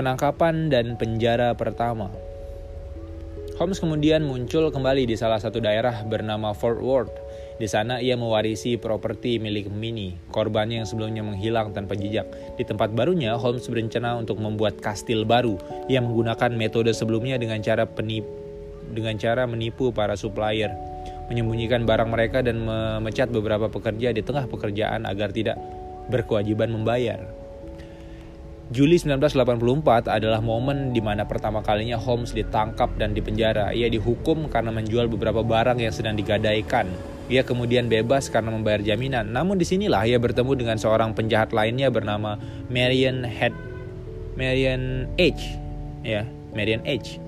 Penangkapan 0.00 0.72
dan 0.72 0.96
penjara 0.96 1.52
pertama 1.52 2.08
Holmes 3.54 3.78
kemudian 3.78 4.26
muncul 4.26 4.66
kembali 4.74 5.06
di 5.06 5.14
salah 5.14 5.38
satu 5.38 5.62
daerah 5.62 6.02
bernama 6.02 6.50
Fort 6.50 6.82
Worth. 6.82 7.23
Di 7.54 7.70
sana 7.70 8.02
ia 8.02 8.18
mewarisi 8.18 8.74
properti 8.74 9.38
milik 9.38 9.70
Minnie, 9.70 10.18
korbannya 10.34 10.82
yang 10.82 10.88
sebelumnya 10.90 11.22
menghilang 11.22 11.70
tanpa 11.70 11.94
jejak. 11.94 12.26
Di 12.58 12.66
tempat 12.66 12.90
barunya, 12.90 13.38
Holmes 13.38 13.70
berencana 13.70 14.18
untuk 14.18 14.42
membuat 14.42 14.82
kastil 14.82 15.22
baru. 15.22 15.54
Ia 15.86 16.02
menggunakan 16.02 16.50
metode 16.50 16.90
sebelumnya 16.90 17.38
dengan 17.38 17.62
cara 17.62 17.86
penip 17.86 18.26
dengan 18.90 19.16
cara 19.16 19.46
menipu 19.48 19.94
para 19.94 20.18
supplier, 20.18 20.74
menyembunyikan 21.30 21.88
barang 21.88 22.10
mereka 22.10 22.42
dan 22.44 22.62
memecat 22.66 23.30
beberapa 23.32 23.70
pekerja 23.70 24.12
di 24.12 24.20
tengah 24.20 24.50
pekerjaan 24.50 25.08
agar 25.08 25.32
tidak 25.32 25.56
berkewajiban 26.12 26.68
membayar. 26.68 27.22
Juli 28.72 28.96
1984 28.96 30.08
adalah 30.08 30.40
momen 30.40 30.96
di 30.96 31.04
mana 31.04 31.28
pertama 31.28 31.60
kalinya 31.60 32.00
Holmes 32.00 32.32
ditangkap 32.32 32.96
dan 32.96 33.12
dipenjara. 33.12 33.76
Ia 33.76 33.92
dihukum 33.92 34.48
karena 34.48 34.72
menjual 34.72 35.04
beberapa 35.06 35.44
barang 35.44 35.84
yang 35.84 35.92
sedang 35.92 36.16
digadaikan. 36.16 37.13
Ia 37.32 37.40
kemudian 37.40 37.88
bebas 37.88 38.28
karena 38.28 38.52
membayar 38.52 38.84
jaminan. 38.84 39.32
Namun 39.32 39.56
di 39.56 39.64
sinilah 39.64 40.04
ia 40.04 40.20
bertemu 40.20 40.52
dengan 40.60 40.76
seorang 40.76 41.16
penjahat 41.16 41.56
lainnya 41.56 41.88
bernama 41.88 42.36
Marion 42.68 43.24
Head 43.24 43.56
Marion 44.34 45.08
H. 45.16 45.40
Ya, 46.04 46.26
Marion 46.52 46.82
H 46.84 47.22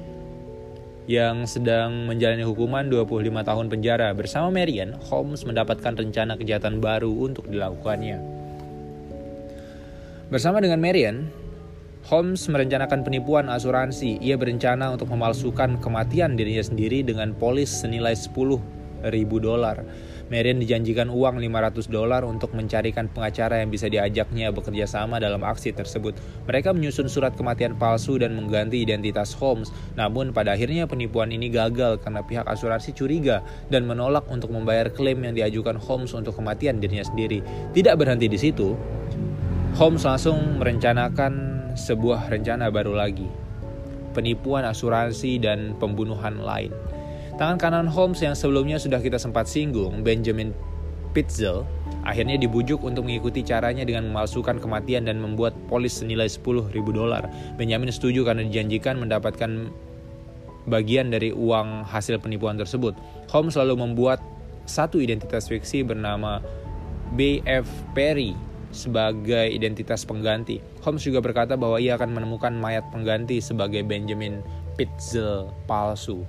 yang 1.06 1.46
sedang 1.46 2.10
menjalani 2.10 2.42
hukuman 2.42 2.90
25 2.90 3.30
tahun 3.46 3.66
penjara. 3.70 4.10
Bersama 4.10 4.50
Marion, 4.50 4.98
Holmes 5.06 5.46
mendapatkan 5.46 5.94
rencana 5.94 6.34
kejahatan 6.34 6.82
baru 6.82 7.14
untuk 7.14 7.46
dilakukannya. 7.46 8.18
Bersama 10.26 10.58
dengan 10.58 10.82
Marion, 10.82 11.30
Holmes 12.10 12.42
merencanakan 12.50 13.06
penipuan 13.06 13.46
asuransi. 13.46 14.18
Ia 14.18 14.34
berencana 14.34 14.90
untuk 14.90 15.06
memalsukan 15.14 15.78
kematian 15.78 16.34
dirinya 16.34 16.66
sendiri 16.66 17.06
dengan 17.06 17.30
polis 17.38 17.70
senilai 17.70 18.18
10 18.18 18.75
ribu 19.08 19.38
dolar. 19.38 19.86
Marion 20.26 20.58
dijanjikan 20.58 21.06
uang 21.06 21.38
500 21.38 21.86
dolar 21.86 22.26
untuk 22.26 22.50
mencarikan 22.50 23.06
pengacara 23.06 23.62
yang 23.62 23.70
bisa 23.70 23.86
diajaknya 23.86 24.50
bekerja 24.50 24.90
sama 24.90 25.22
dalam 25.22 25.46
aksi 25.46 25.70
tersebut. 25.70 26.18
Mereka 26.50 26.74
menyusun 26.74 27.06
surat 27.06 27.38
kematian 27.38 27.78
palsu 27.78 28.18
dan 28.18 28.34
mengganti 28.34 28.82
identitas 28.82 29.38
Holmes. 29.38 29.70
Namun 29.94 30.34
pada 30.34 30.58
akhirnya 30.58 30.90
penipuan 30.90 31.30
ini 31.30 31.46
gagal 31.46 32.02
karena 32.02 32.26
pihak 32.26 32.42
asuransi 32.42 32.90
curiga 32.90 33.46
dan 33.70 33.86
menolak 33.86 34.26
untuk 34.26 34.50
membayar 34.50 34.90
klaim 34.90 35.22
yang 35.22 35.38
diajukan 35.38 35.78
Holmes 35.78 36.10
untuk 36.10 36.34
kematian 36.34 36.82
dirinya 36.82 37.06
sendiri. 37.06 37.46
Tidak 37.70 37.94
berhenti 37.94 38.26
di 38.26 38.38
situ, 38.38 38.74
Holmes 39.78 40.02
langsung 40.02 40.58
merencanakan 40.58 41.32
sebuah 41.76 42.32
rencana 42.32 42.72
baru 42.72 42.98
lagi. 42.98 43.28
Penipuan 44.16 44.64
asuransi 44.64 45.36
dan 45.36 45.76
pembunuhan 45.76 46.40
lain. 46.40 46.72
Tangan 47.36 47.60
kanan 47.60 47.84
Holmes 47.84 48.24
yang 48.24 48.32
sebelumnya 48.32 48.80
sudah 48.80 48.96
kita 48.96 49.20
sempat 49.20 49.44
singgung, 49.44 50.00
Benjamin 50.00 50.56
Pitzel, 51.12 51.68
akhirnya 52.00 52.40
dibujuk 52.40 52.80
untuk 52.80 53.04
mengikuti 53.04 53.44
caranya 53.44 53.84
dengan 53.84 54.08
memalsukan 54.08 54.56
kematian 54.56 55.04
dan 55.04 55.20
membuat 55.20 55.52
polis 55.68 56.00
senilai 56.00 56.32
10 56.32 56.72
ribu 56.72 56.96
dolar. 56.96 57.28
Benjamin 57.60 57.92
setuju 57.92 58.24
karena 58.24 58.40
dijanjikan 58.48 58.96
mendapatkan 58.96 59.68
bagian 60.64 61.12
dari 61.12 61.28
uang 61.28 61.84
hasil 61.84 62.24
penipuan 62.24 62.56
tersebut. 62.56 62.96
Holmes 63.28 63.52
selalu 63.52 63.84
membuat 63.84 64.24
satu 64.64 64.96
identitas 64.96 65.52
fiksi 65.52 65.84
bernama 65.84 66.40
B.F. 67.20 67.68
Perry 67.92 68.32
sebagai 68.72 69.52
identitas 69.52 70.08
pengganti. 70.08 70.64
Holmes 70.80 71.04
juga 71.04 71.20
berkata 71.20 71.52
bahwa 71.52 71.76
ia 71.76 72.00
akan 72.00 72.16
menemukan 72.16 72.56
mayat 72.56 72.88
pengganti 72.88 73.44
sebagai 73.44 73.84
Benjamin 73.84 74.40
Pitzel 74.80 75.52
palsu. 75.68 76.24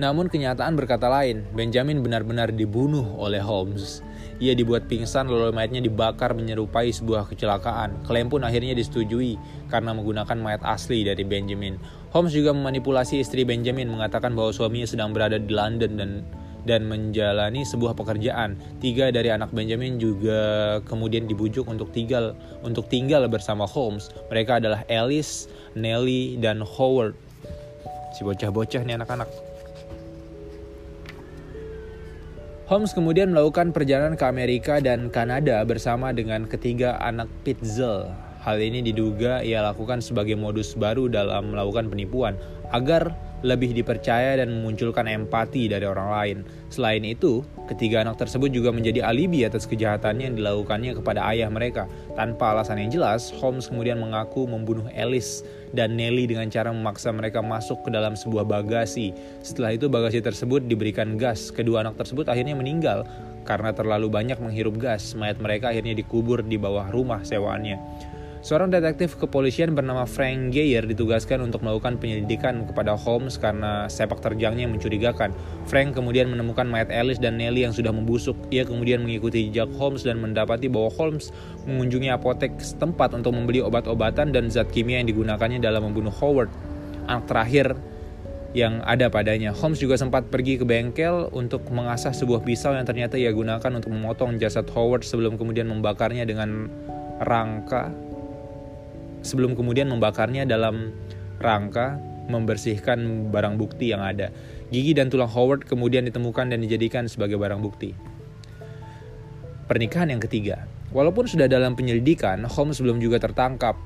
Namun 0.00 0.32
kenyataan 0.32 0.80
berkata 0.80 1.12
lain, 1.12 1.44
Benjamin 1.52 2.00
benar-benar 2.00 2.56
dibunuh 2.56 3.04
oleh 3.20 3.36
Holmes. 3.36 4.00
Ia 4.40 4.56
dibuat 4.56 4.88
pingsan 4.88 5.28
lalu 5.28 5.52
mayatnya 5.52 5.84
dibakar 5.84 6.32
menyerupai 6.32 6.88
sebuah 6.88 7.28
kecelakaan. 7.28 8.00
Klaim 8.08 8.32
pun 8.32 8.40
akhirnya 8.40 8.72
disetujui 8.72 9.36
karena 9.68 9.92
menggunakan 9.92 10.40
mayat 10.40 10.64
asli 10.64 11.04
dari 11.04 11.20
Benjamin. 11.20 11.76
Holmes 12.16 12.32
juga 12.32 12.56
memanipulasi 12.56 13.20
istri 13.20 13.44
Benjamin 13.44 13.92
mengatakan 13.92 14.32
bahwa 14.32 14.56
suaminya 14.56 14.88
sedang 14.88 15.12
berada 15.12 15.36
di 15.36 15.52
London 15.52 15.92
dan 16.00 16.10
dan 16.64 16.88
menjalani 16.88 17.60
sebuah 17.68 17.92
pekerjaan. 17.92 18.56
Tiga 18.80 19.12
dari 19.12 19.28
anak 19.28 19.52
Benjamin 19.52 20.00
juga 20.00 20.80
kemudian 20.88 21.28
dibujuk 21.28 21.68
untuk 21.68 21.92
tinggal 21.92 22.32
untuk 22.64 22.88
tinggal 22.88 23.28
bersama 23.28 23.68
Holmes. 23.68 24.08
Mereka 24.32 24.64
adalah 24.64 24.80
Alice, 24.88 25.44
Nellie, 25.76 26.40
dan 26.40 26.64
Howard. 26.64 27.12
Si 28.16 28.24
bocah-bocah 28.24 28.80
nih 28.88 28.96
anak-anak. 28.96 29.49
Holmes 32.70 32.94
kemudian 32.94 33.34
melakukan 33.34 33.74
perjalanan 33.74 34.14
ke 34.14 34.22
Amerika 34.30 34.78
dan 34.78 35.10
Kanada 35.10 35.58
bersama 35.66 36.14
dengan 36.14 36.46
ketiga 36.46 37.02
anak 37.02 37.26
Pitzel. 37.42 38.06
Hal 38.46 38.62
ini 38.62 38.78
diduga 38.78 39.42
ia 39.42 39.58
lakukan 39.58 39.98
sebagai 39.98 40.38
modus 40.38 40.78
baru 40.78 41.10
dalam 41.10 41.50
melakukan 41.50 41.90
penipuan 41.90 42.38
agar 42.70 43.10
lebih 43.40 43.72
dipercaya 43.72 44.36
dan 44.36 44.52
memunculkan 44.52 45.08
empati 45.08 45.72
dari 45.72 45.88
orang 45.88 46.08
lain. 46.12 46.36
Selain 46.68 47.00
itu, 47.02 47.40
ketiga 47.66 48.04
anak 48.04 48.20
tersebut 48.20 48.52
juga 48.52 48.70
menjadi 48.70 49.02
alibi 49.02 49.42
atas 49.48 49.64
kejahatannya 49.64 50.32
yang 50.32 50.36
dilakukannya 50.36 50.92
kepada 51.00 51.24
ayah 51.32 51.48
mereka. 51.48 51.88
Tanpa 52.14 52.52
alasan 52.54 52.78
yang 52.78 52.90
jelas, 53.00 53.32
Holmes 53.40 53.66
kemudian 53.72 53.98
mengaku 53.98 54.44
membunuh 54.44 54.86
Alice 54.92 55.42
dan 55.72 55.96
Nelly 55.96 56.28
dengan 56.28 56.50
cara 56.50 56.70
memaksa 56.70 57.10
mereka 57.14 57.40
masuk 57.40 57.86
ke 57.86 57.90
dalam 57.90 58.18
sebuah 58.18 58.44
bagasi. 58.44 59.16
Setelah 59.40 59.74
itu 59.74 59.88
bagasi 59.88 60.20
tersebut 60.20 60.66
diberikan 60.66 61.16
gas. 61.16 61.48
Kedua 61.48 61.82
anak 61.86 61.96
tersebut 61.96 62.28
akhirnya 62.28 62.54
meninggal 62.54 63.06
karena 63.48 63.72
terlalu 63.72 64.12
banyak 64.12 64.36
menghirup 64.38 64.76
gas. 64.76 65.16
Mayat 65.16 65.40
mereka 65.40 65.72
akhirnya 65.72 65.96
dikubur 65.96 66.44
di 66.44 66.60
bawah 66.60 66.86
rumah 66.92 67.24
sewaannya. 67.24 68.09
Seorang 68.40 68.72
detektif 68.72 69.20
kepolisian 69.20 69.76
bernama 69.76 70.08
Frank 70.08 70.56
Geyer 70.56 70.88
ditugaskan 70.88 71.44
untuk 71.44 71.60
melakukan 71.60 72.00
penyelidikan 72.00 72.64
kepada 72.64 72.96
Holmes 72.96 73.36
karena 73.36 73.84
sepak 73.84 74.24
terjangnya 74.24 74.64
mencurigakan. 74.64 75.36
Frank 75.68 75.92
kemudian 75.92 76.32
menemukan 76.32 76.64
mayat 76.64 76.88
Alice 76.88 77.20
dan 77.20 77.36
Nelly 77.36 77.68
yang 77.68 77.76
sudah 77.76 77.92
membusuk. 77.92 78.32
Ia 78.48 78.64
kemudian 78.64 79.04
mengikuti 79.04 79.52
jejak 79.52 79.68
Holmes 79.76 80.08
dan 80.08 80.24
mendapati 80.24 80.72
bahwa 80.72 80.88
Holmes 80.88 81.36
mengunjungi 81.68 82.08
apotek 82.08 82.56
setempat 82.56 83.12
untuk 83.12 83.36
membeli 83.36 83.60
obat-obatan 83.60 84.32
dan 84.32 84.48
zat 84.48 84.72
kimia 84.72 85.04
yang 85.04 85.12
digunakannya 85.12 85.60
dalam 85.60 85.92
membunuh 85.92 86.12
Howard, 86.24 86.48
anak 87.12 87.28
terakhir 87.28 87.76
yang 88.56 88.80
ada 88.88 89.12
padanya. 89.12 89.52
Holmes 89.52 89.84
juga 89.84 90.00
sempat 90.00 90.32
pergi 90.32 90.56
ke 90.56 90.64
bengkel 90.64 91.28
untuk 91.36 91.68
mengasah 91.68 92.16
sebuah 92.16 92.40
pisau 92.40 92.72
yang 92.72 92.88
ternyata 92.88 93.20
ia 93.20 93.36
gunakan 93.36 93.68
untuk 93.76 93.92
memotong 93.92 94.40
jasad 94.40 94.64
Howard 94.72 95.04
sebelum 95.04 95.36
kemudian 95.36 95.68
membakarnya 95.68 96.24
dengan 96.24 96.72
rangka 97.20 97.92
sebelum 99.20 99.56
kemudian 99.56 99.88
membakarnya 99.88 100.44
dalam 100.48 100.92
rangka 101.40 101.96
membersihkan 102.30 103.30
barang 103.34 103.58
bukti 103.58 103.90
yang 103.90 104.00
ada. 104.04 104.30
Gigi 104.70 104.94
dan 104.94 105.10
tulang 105.10 105.28
Howard 105.28 105.66
kemudian 105.66 106.06
ditemukan 106.06 106.54
dan 106.54 106.62
dijadikan 106.62 107.10
sebagai 107.10 107.34
barang 107.36 107.58
bukti. 107.58 107.90
Pernikahan 109.66 110.14
yang 110.14 110.22
ketiga. 110.22 110.66
Walaupun 110.90 111.26
sudah 111.30 111.46
dalam 111.46 111.78
penyelidikan, 111.78 112.42
Holmes 112.46 112.82
belum 112.82 112.98
juga 112.98 113.22
tertangkap. 113.22 113.78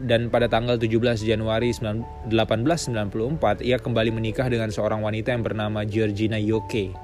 Dan 0.00 0.32
pada 0.32 0.48
tanggal 0.48 0.80
17 0.80 1.26
Januari 1.28 1.74
1894, 1.76 3.60
ia 3.60 3.76
kembali 3.76 4.10
menikah 4.14 4.48
dengan 4.48 4.72
seorang 4.72 5.04
wanita 5.04 5.34
yang 5.34 5.44
bernama 5.44 5.84
Georgina 5.84 6.40
Yoke. 6.40 6.94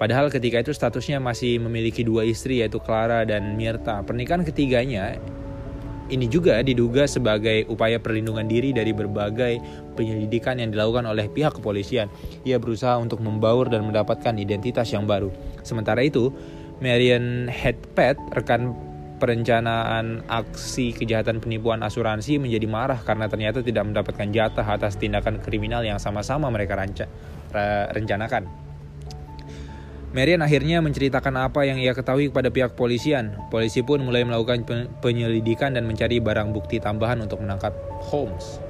Padahal 0.00 0.32
ketika 0.32 0.64
itu 0.64 0.72
statusnya 0.72 1.20
masih 1.20 1.60
memiliki 1.62 2.02
dua 2.02 2.24
istri 2.24 2.64
yaitu 2.64 2.80
Clara 2.80 3.22
dan 3.28 3.54
Mirta. 3.54 4.00
Pernikahan 4.02 4.42
ketiganya 4.42 5.20
ini 6.10 6.26
juga 6.26 6.58
diduga 6.64 7.06
sebagai 7.06 7.68
upaya 7.70 8.00
perlindungan 8.00 8.48
diri 8.48 8.74
dari 8.74 8.90
berbagai 8.90 9.62
penyelidikan 9.94 10.58
yang 10.58 10.74
dilakukan 10.74 11.06
oleh 11.06 11.28
pihak 11.30 11.58
kepolisian. 11.60 12.10
Ia 12.42 12.58
berusaha 12.58 12.98
untuk 12.98 13.22
membaur 13.22 13.70
dan 13.70 13.86
mendapatkan 13.86 14.34
identitas 14.34 14.90
yang 14.90 15.06
baru. 15.06 15.30
Sementara 15.62 16.02
itu, 16.02 16.34
Marian 16.82 17.46
Headpet, 17.46 18.18
rekan 18.34 18.74
perencanaan 19.22 20.26
aksi 20.26 20.90
kejahatan 20.98 21.38
penipuan 21.38 21.78
asuransi 21.86 22.42
menjadi 22.42 22.66
marah 22.66 22.98
karena 23.06 23.30
ternyata 23.30 23.62
tidak 23.62 23.86
mendapatkan 23.86 24.26
jatah 24.34 24.66
atas 24.66 24.98
tindakan 24.98 25.38
kriminal 25.38 25.86
yang 25.86 26.02
sama-sama 26.02 26.50
mereka 26.50 26.74
rencanakan. 27.94 28.50
Marian 30.12 30.44
akhirnya 30.44 30.84
menceritakan 30.84 31.40
apa 31.40 31.64
yang 31.64 31.80
ia 31.80 31.96
ketahui 31.96 32.28
kepada 32.28 32.52
pihak 32.52 32.76
polisian. 32.76 33.32
Polisi 33.48 33.80
pun 33.80 34.04
mulai 34.04 34.28
melakukan 34.28 34.60
penyelidikan 35.00 35.72
dan 35.72 35.88
mencari 35.88 36.20
barang 36.20 36.52
bukti 36.52 36.76
tambahan 36.76 37.24
untuk 37.24 37.40
menangkap 37.40 37.72
Holmes. 38.12 38.60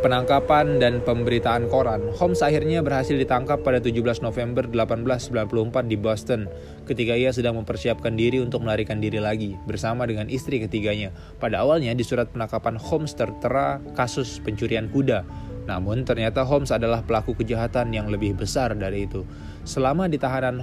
Penangkapan 0.00 0.80
dan 0.80 1.04
pemberitaan 1.04 1.68
koran. 1.68 2.08
Holmes 2.16 2.40
akhirnya 2.40 2.80
berhasil 2.80 3.12
ditangkap 3.16 3.60
pada 3.60 3.84
17 3.84 4.24
November 4.24 4.64
1894 4.68 5.92
di 5.92 5.96
Boston 6.00 6.48
ketika 6.88 7.16
ia 7.16 7.28
sedang 7.28 7.60
mempersiapkan 7.60 8.16
diri 8.16 8.40
untuk 8.40 8.64
melarikan 8.64 9.04
diri 9.04 9.20
lagi 9.20 9.60
bersama 9.68 10.08
dengan 10.08 10.32
istri 10.32 10.56
ketiganya. 10.56 11.12
Pada 11.36 11.60
awalnya 11.60 11.92
di 11.92 12.04
surat 12.04 12.32
penangkapan 12.32 12.80
Holmes 12.80 13.12
tertera 13.12 13.80
kasus 13.92 14.40
pencurian 14.40 14.88
kuda 14.88 15.24
namun 15.64 16.04
ternyata 16.04 16.44
Holmes 16.44 16.72
adalah 16.72 17.00
pelaku 17.04 17.36
kejahatan 17.40 17.92
yang 17.92 18.12
lebih 18.12 18.36
besar 18.36 18.76
dari 18.76 19.08
itu. 19.08 19.24
Selama 19.64 20.08
di 20.08 20.20
tahanan, 20.20 20.60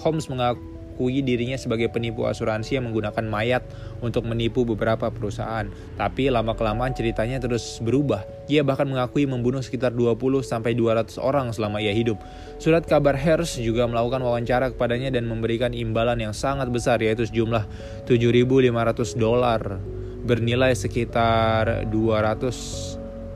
Holmes 0.00 0.24
mengakui 0.32 1.20
dirinya 1.20 1.60
sebagai 1.60 1.92
penipu 1.92 2.24
asuransi 2.24 2.80
yang 2.80 2.88
menggunakan 2.88 3.24
mayat 3.28 3.62
untuk 4.00 4.24
menipu 4.24 4.64
beberapa 4.64 5.12
perusahaan. 5.12 5.68
Tapi 6.00 6.32
lama-kelamaan 6.32 6.96
ceritanya 6.96 7.44
terus 7.44 7.76
berubah. 7.84 8.24
Ia 8.48 8.64
bahkan 8.64 8.88
mengakui 8.88 9.28
membunuh 9.28 9.60
sekitar 9.60 9.92
20-200 9.92 11.20
orang 11.20 11.52
selama 11.52 11.84
ia 11.84 11.92
hidup. 11.92 12.16
Surat 12.56 12.88
kabar 12.88 13.20
Hearst 13.20 13.60
juga 13.60 13.84
melakukan 13.84 14.24
wawancara 14.24 14.72
kepadanya 14.72 15.12
dan 15.12 15.28
memberikan 15.28 15.76
imbalan 15.76 16.24
yang 16.24 16.32
sangat 16.32 16.72
besar 16.72 17.04
yaitu 17.04 17.28
sejumlah 17.28 17.68
7.500 18.08 19.20
dolar 19.20 19.76
bernilai 20.22 20.72
sekitar 20.78 21.90
200 21.90 22.91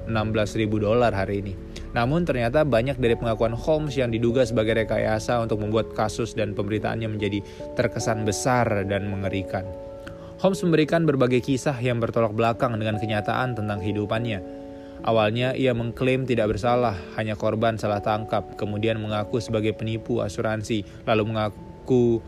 16.000 0.06 0.66
dolar 0.80 1.12
hari 1.12 1.42
ini. 1.42 1.54
Namun 1.96 2.28
ternyata 2.28 2.62
banyak 2.62 3.00
dari 3.00 3.16
pengakuan 3.16 3.56
Holmes 3.56 3.96
yang 3.96 4.12
diduga 4.12 4.44
sebagai 4.44 4.76
rekayasa 4.76 5.40
untuk 5.40 5.64
membuat 5.64 5.96
kasus 5.96 6.36
dan 6.36 6.52
pemberitaannya 6.52 7.08
menjadi 7.08 7.40
terkesan 7.78 8.28
besar 8.28 8.68
dan 8.84 9.08
mengerikan. 9.08 9.64
Holmes 10.36 10.60
memberikan 10.60 11.08
berbagai 11.08 11.40
kisah 11.40 11.76
yang 11.80 11.96
bertolak 11.96 12.36
belakang 12.36 12.76
dengan 12.76 13.00
kenyataan 13.00 13.56
tentang 13.56 13.80
kehidupannya. 13.80 14.44
Awalnya 15.06 15.56
ia 15.56 15.72
mengklaim 15.72 16.28
tidak 16.28 16.56
bersalah, 16.56 16.98
hanya 17.16 17.38
korban 17.38 17.80
salah 17.80 18.04
tangkap, 18.04 18.58
kemudian 18.60 19.00
mengaku 19.00 19.40
sebagai 19.40 19.72
penipu 19.72 20.20
asuransi, 20.20 20.84
lalu 21.08 21.32
mengaku 21.32 22.20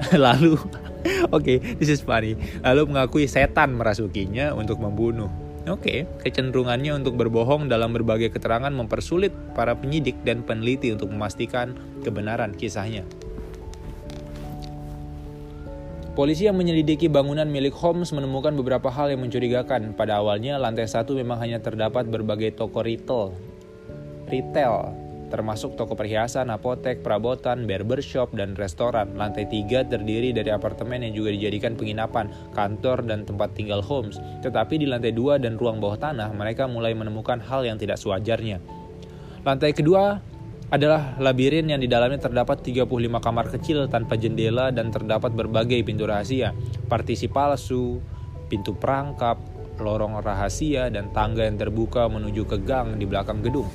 lalu 0.16 0.56
oke, 1.34 1.44
okay, 1.44 1.56
this 1.76 1.88
is 1.88 2.00
funny. 2.00 2.36
Lalu 2.60 2.92
mengakui 2.92 3.24
setan 3.28 3.76
merasukinya 3.76 4.52
untuk 4.52 4.80
membunuh. 4.80 5.28
Oke, 5.68 5.76
okay, 5.76 5.98
kecenderungannya 6.24 6.96
untuk 6.96 7.20
berbohong 7.20 7.68
dalam 7.68 7.92
berbagai 7.92 8.32
keterangan 8.32 8.72
mempersulit 8.72 9.28
para 9.52 9.76
penyidik 9.76 10.16
dan 10.24 10.40
peneliti 10.40 10.88
untuk 10.88 11.12
memastikan 11.12 11.76
kebenaran 12.00 12.56
kisahnya. 12.56 13.04
Polisi 16.16 16.48
yang 16.48 16.56
menyelidiki 16.56 17.12
bangunan 17.12 17.44
milik 17.44 17.76
Holmes 17.76 18.08
menemukan 18.16 18.56
beberapa 18.56 18.88
hal 18.88 19.12
yang 19.12 19.20
mencurigakan. 19.20 19.92
Pada 19.92 20.24
awalnya, 20.24 20.56
lantai 20.56 20.88
satu 20.88 21.12
memang 21.12 21.36
hanya 21.44 21.60
terdapat 21.60 22.08
berbagai 22.08 22.56
toko 22.56 22.80
retail, 22.80 23.36
retail 24.32 24.96
termasuk 25.30 25.78
toko 25.78 25.94
perhiasan, 25.94 26.50
apotek, 26.50 27.00
perabotan, 27.00 27.64
barbershop, 27.64 28.34
dan 28.34 28.58
restoran. 28.58 29.14
Lantai 29.14 29.46
tiga 29.46 29.86
terdiri 29.86 30.34
dari 30.34 30.50
apartemen 30.50 31.06
yang 31.06 31.14
juga 31.14 31.30
dijadikan 31.30 31.78
penginapan, 31.78 32.28
kantor, 32.52 33.06
dan 33.06 33.22
tempat 33.22 33.54
tinggal 33.54 33.80
Holmes. 33.80 34.18
Tetapi 34.42 34.82
di 34.82 34.90
lantai 34.90 35.14
dua 35.14 35.38
dan 35.38 35.56
ruang 35.56 35.78
bawah 35.78 35.96
tanah, 35.96 36.34
mereka 36.34 36.66
mulai 36.66 36.92
menemukan 36.92 37.38
hal 37.38 37.62
yang 37.62 37.78
tidak 37.78 37.96
sewajarnya. 37.96 38.58
Lantai 39.46 39.72
kedua 39.72 40.20
adalah 40.70 41.18
labirin 41.18 41.66
yang 41.66 41.82
di 41.82 41.90
dalamnya 41.90 42.22
terdapat 42.22 42.62
35 42.62 42.86
kamar 43.18 43.46
kecil 43.50 43.90
tanpa 43.90 44.14
jendela 44.14 44.70
dan 44.70 44.94
terdapat 44.94 45.34
berbagai 45.34 45.82
pintu 45.82 46.06
rahasia, 46.06 46.54
partisi 46.86 47.26
palsu, 47.26 47.98
pintu 48.46 48.78
perangkap, 48.78 49.38
lorong 49.82 50.22
rahasia, 50.22 50.86
dan 50.92 51.10
tangga 51.10 51.42
yang 51.42 51.58
terbuka 51.58 52.06
menuju 52.06 52.46
ke 52.46 52.62
gang 52.62 53.00
di 53.00 53.08
belakang 53.08 53.42
gedung. 53.42 53.66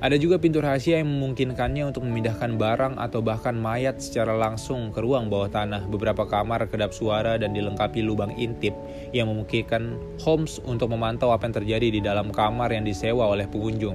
Ada 0.00 0.16
juga 0.16 0.40
pintu 0.40 0.64
rahasia 0.64 0.96
yang 1.04 1.12
memungkinkannya 1.12 1.92
untuk 1.92 2.08
memindahkan 2.08 2.56
barang 2.56 2.96
atau 2.96 3.20
bahkan 3.20 3.52
mayat 3.52 4.00
secara 4.00 4.32
langsung 4.32 4.96
ke 4.96 5.04
ruang 5.04 5.28
bawah 5.28 5.52
tanah. 5.52 5.84
Beberapa 5.92 6.24
kamar 6.24 6.72
kedap 6.72 6.96
suara 6.96 7.36
dan 7.36 7.52
dilengkapi 7.52 8.00
lubang 8.00 8.32
intip 8.40 8.72
yang 9.12 9.28
memungkinkan 9.28 10.00
Holmes 10.24 10.56
untuk 10.64 10.88
memantau 10.96 11.36
apa 11.36 11.44
yang 11.44 11.54
terjadi 11.60 11.88
di 11.92 12.00
dalam 12.00 12.32
kamar 12.32 12.72
yang 12.72 12.88
disewa 12.88 13.28
oleh 13.28 13.44
pengunjung. 13.44 13.92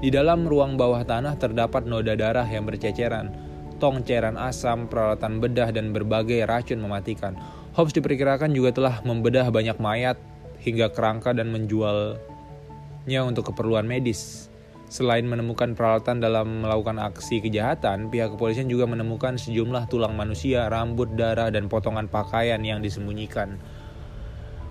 Di 0.00 0.08
dalam 0.08 0.48
ruang 0.48 0.80
bawah 0.80 1.04
tanah 1.04 1.36
terdapat 1.36 1.84
noda 1.84 2.16
darah 2.16 2.48
yang 2.48 2.64
berceceran, 2.64 3.28
tong 3.76 4.00
cairan 4.08 4.40
asam, 4.40 4.88
peralatan 4.88 5.36
bedah, 5.36 5.68
dan 5.68 5.92
berbagai 5.92 6.48
racun 6.48 6.80
mematikan. 6.80 7.36
Holmes 7.76 7.92
diperkirakan 7.92 8.56
juga 8.56 8.72
telah 8.72 9.04
membedah 9.04 9.52
banyak 9.52 9.76
mayat 9.76 10.16
hingga 10.64 10.88
kerangka 10.96 11.36
dan 11.36 11.52
menjualnya 11.52 13.20
untuk 13.20 13.52
keperluan 13.52 13.84
medis. 13.84 14.51
Selain 14.92 15.24
menemukan 15.24 15.72
peralatan 15.72 16.20
dalam 16.20 16.68
melakukan 16.68 17.00
aksi 17.00 17.40
kejahatan, 17.40 18.12
pihak 18.12 18.36
kepolisian 18.36 18.68
juga 18.68 18.84
menemukan 18.84 19.40
sejumlah 19.40 19.88
tulang 19.88 20.12
manusia, 20.12 20.68
rambut, 20.68 21.16
darah, 21.16 21.48
dan 21.48 21.72
potongan 21.72 22.12
pakaian 22.12 22.60
yang 22.60 22.84
disembunyikan. 22.84 23.56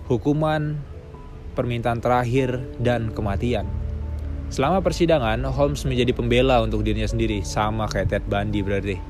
Hukuman, 0.06 0.78
permintaan 1.58 2.06
terakhir, 2.06 2.62
dan 2.78 3.10
kematian. 3.18 3.66
Selama 4.54 4.86
persidangan, 4.86 5.42
Holmes 5.50 5.90
menjadi 5.90 6.14
pembela 6.14 6.62
untuk 6.62 6.86
dirinya 6.86 7.10
sendiri, 7.10 7.42
sama 7.42 7.90
kayak 7.90 8.14
Ted 8.14 8.26
Bundy 8.30 8.62
berarti. 8.62 9.02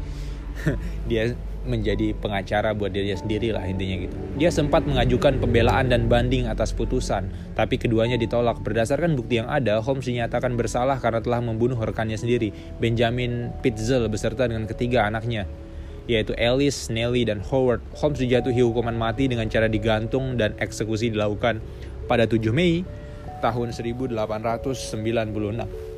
Dia 1.09 1.33
menjadi 1.61 2.17
pengacara 2.17 2.73
buat 2.73 2.89
dirinya 2.89 3.13
sendiri 3.13 3.53
lah 3.53 3.61
intinya 3.69 4.09
gitu. 4.09 4.15
Dia 4.41 4.49
sempat 4.49 4.81
mengajukan 4.89 5.37
pembelaan 5.37 5.93
dan 5.93 6.09
banding 6.09 6.49
atas 6.49 6.73
putusan, 6.73 7.29
tapi 7.53 7.77
keduanya 7.77 8.17
ditolak. 8.17 8.57
Berdasarkan 8.65 9.13
bukti 9.13 9.37
yang 9.37 9.49
ada, 9.49 9.77
Holmes 9.77 10.09
dinyatakan 10.09 10.57
bersalah 10.57 10.97
karena 10.97 11.21
telah 11.21 11.41
membunuh 11.43 11.77
rekannya 11.77 12.17
sendiri, 12.17 12.49
Benjamin 12.81 13.53
Pitzel 13.61 14.09
beserta 14.09 14.49
dengan 14.49 14.65
ketiga 14.65 15.05
anaknya, 15.05 15.45
yaitu 16.09 16.33
Alice, 16.33 16.89
Nellie, 16.89 17.29
dan 17.29 17.45
Howard. 17.45 17.85
Holmes 17.93 18.17
dijatuhi 18.17 18.65
hukuman 18.65 18.97
mati 18.97 19.29
dengan 19.29 19.45
cara 19.45 19.69
digantung 19.69 20.41
dan 20.41 20.57
eksekusi 20.57 21.13
dilakukan 21.13 21.61
pada 22.09 22.25
7 22.25 22.41
Mei 22.49 22.81
tahun 23.45 23.69
1896. 23.69 25.90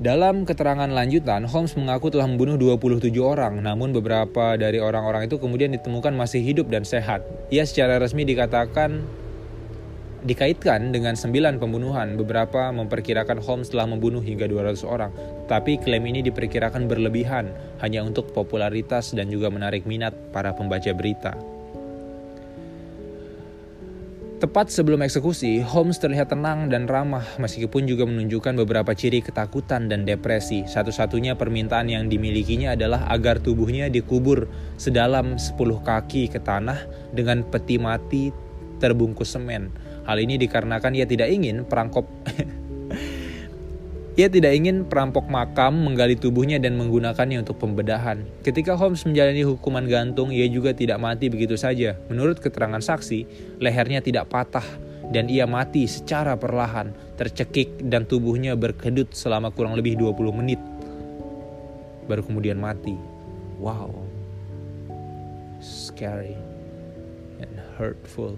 Dalam 0.00 0.48
keterangan 0.48 0.88
lanjutan, 0.88 1.44
Holmes 1.44 1.76
mengaku 1.76 2.08
telah 2.08 2.24
membunuh 2.24 2.56
27 2.56 3.12
orang, 3.20 3.60
namun 3.60 3.92
beberapa 3.92 4.56
dari 4.56 4.80
orang-orang 4.80 5.28
itu 5.28 5.36
kemudian 5.36 5.76
ditemukan 5.76 6.16
masih 6.16 6.40
hidup 6.40 6.72
dan 6.72 6.88
sehat. 6.88 7.20
Ia 7.52 7.68
secara 7.68 8.00
resmi 8.00 8.24
dikatakan 8.24 9.04
dikaitkan 10.24 10.88
dengan 10.88 11.20
9 11.20 11.60
pembunuhan. 11.60 12.16
Beberapa 12.16 12.72
memperkirakan 12.72 13.44
Holmes 13.44 13.68
telah 13.68 13.84
membunuh 13.84 14.24
hingga 14.24 14.48
200 14.48 14.88
orang, 14.88 15.12
tapi 15.52 15.76
klaim 15.76 16.08
ini 16.08 16.24
diperkirakan 16.24 16.88
berlebihan 16.88 17.52
hanya 17.84 18.00
untuk 18.00 18.32
popularitas 18.32 19.12
dan 19.12 19.28
juga 19.28 19.52
menarik 19.52 19.84
minat 19.84 20.16
para 20.32 20.56
pembaca 20.56 20.96
berita. 20.96 21.36
Tepat 24.40 24.72
sebelum 24.72 25.04
eksekusi, 25.04 25.60
Holmes 25.60 26.00
terlihat 26.00 26.32
tenang 26.32 26.72
dan 26.72 26.88
ramah 26.88 27.20
meskipun 27.36 27.84
juga 27.84 28.08
menunjukkan 28.08 28.56
beberapa 28.64 28.96
ciri 28.96 29.20
ketakutan 29.20 29.92
dan 29.92 30.08
depresi. 30.08 30.64
Satu-satunya 30.64 31.36
permintaan 31.36 31.92
yang 31.92 32.08
dimilikinya 32.08 32.72
adalah 32.72 33.04
agar 33.12 33.36
tubuhnya 33.44 33.92
dikubur 33.92 34.48
sedalam 34.80 35.36
10 35.36 35.60
kaki 35.60 36.32
ke 36.32 36.40
tanah 36.40 36.80
dengan 37.12 37.44
peti 37.44 37.76
mati 37.76 38.32
terbungkus 38.80 39.36
semen. 39.36 39.68
Hal 40.08 40.16
ini 40.16 40.40
dikarenakan 40.40 40.96
ia 40.96 41.04
tidak 41.04 41.28
ingin 41.28 41.68
perangkop 41.68 42.08
Ia 44.20 44.28
tidak 44.28 44.52
ingin 44.52 44.84
perampok 44.84 45.32
makam 45.32 45.80
menggali 45.80 46.12
tubuhnya 46.12 46.60
dan 46.60 46.76
menggunakannya 46.76 47.40
untuk 47.40 47.56
pembedahan. 47.56 48.20
Ketika 48.44 48.76
Holmes 48.76 49.08
menjalani 49.08 49.48
hukuman 49.48 49.88
gantung, 49.88 50.28
ia 50.28 50.44
juga 50.44 50.76
tidak 50.76 51.00
mati 51.00 51.32
begitu 51.32 51.56
saja. 51.56 51.96
Menurut 52.12 52.36
keterangan 52.36 52.84
saksi, 52.84 53.24
lehernya 53.64 54.04
tidak 54.04 54.28
patah 54.28 54.66
dan 55.08 55.32
ia 55.32 55.48
mati 55.48 55.88
secara 55.88 56.36
perlahan, 56.36 56.92
tercekik 57.16 57.80
dan 57.88 58.04
tubuhnya 58.04 58.60
berkedut 58.60 59.08
selama 59.16 59.48
kurang 59.56 59.72
lebih 59.72 59.96
20 59.96 60.36
menit. 60.36 60.60
Baru 62.04 62.20
kemudian 62.20 62.60
mati. 62.60 63.00
Wow. 63.56 64.04
Scary 65.64 66.36
and 67.40 67.56
hurtful. 67.80 68.36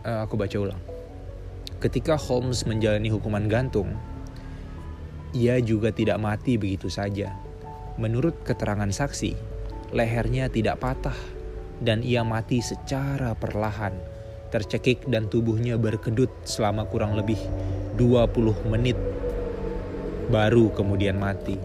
Uh, 0.00 0.24
aku 0.24 0.40
baca 0.40 0.56
ulang. 0.56 0.95
Ketika 1.76 2.16
Holmes 2.16 2.64
menjalani 2.64 3.12
hukuman 3.12 3.52
gantung, 3.52 3.92
ia 5.36 5.60
juga 5.60 5.92
tidak 5.92 6.16
mati 6.16 6.56
begitu 6.56 6.88
saja. 6.88 7.36
Menurut 8.00 8.40
keterangan 8.48 8.88
saksi, 8.88 9.36
lehernya 9.92 10.48
tidak 10.48 10.80
patah 10.80 11.16
dan 11.84 12.00
ia 12.00 12.24
mati 12.24 12.64
secara 12.64 13.36
perlahan, 13.36 13.92
tercekik 14.48 15.04
dan 15.04 15.28
tubuhnya 15.28 15.76
berkedut 15.76 16.32
selama 16.48 16.88
kurang 16.88 17.12
lebih 17.12 17.36
20 18.00 18.72
menit 18.72 18.96
baru 20.32 20.72
kemudian 20.72 21.20
mati. 21.20 21.60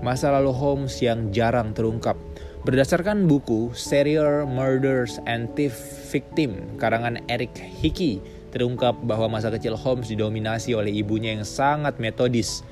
Masa 0.00 0.32
lalu 0.32 0.52
Holmes 0.56 1.00
yang 1.04 1.32
jarang 1.32 1.72
terungkap 1.76 2.16
Berdasarkan 2.64 3.28
buku 3.28 3.76
Serial 3.76 4.48
Murders 4.48 5.20
and 5.28 5.52
Thief 5.52 5.76
Victim 6.08 6.80
karangan 6.80 7.20
Eric 7.28 7.52
Hickey 7.60 8.24
terungkap 8.54 8.94
bahwa 9.02 9.36
masa 9.36 9.50
kecil 9.50 9.74
Holmes 9.74 10.06
didominasi 10.06 10.78
oleh 10.78 10.94
ibunya 10.94 11.34
yang 11.34 11.42
sangat 11.42 11.98
metodis 11.98 12.62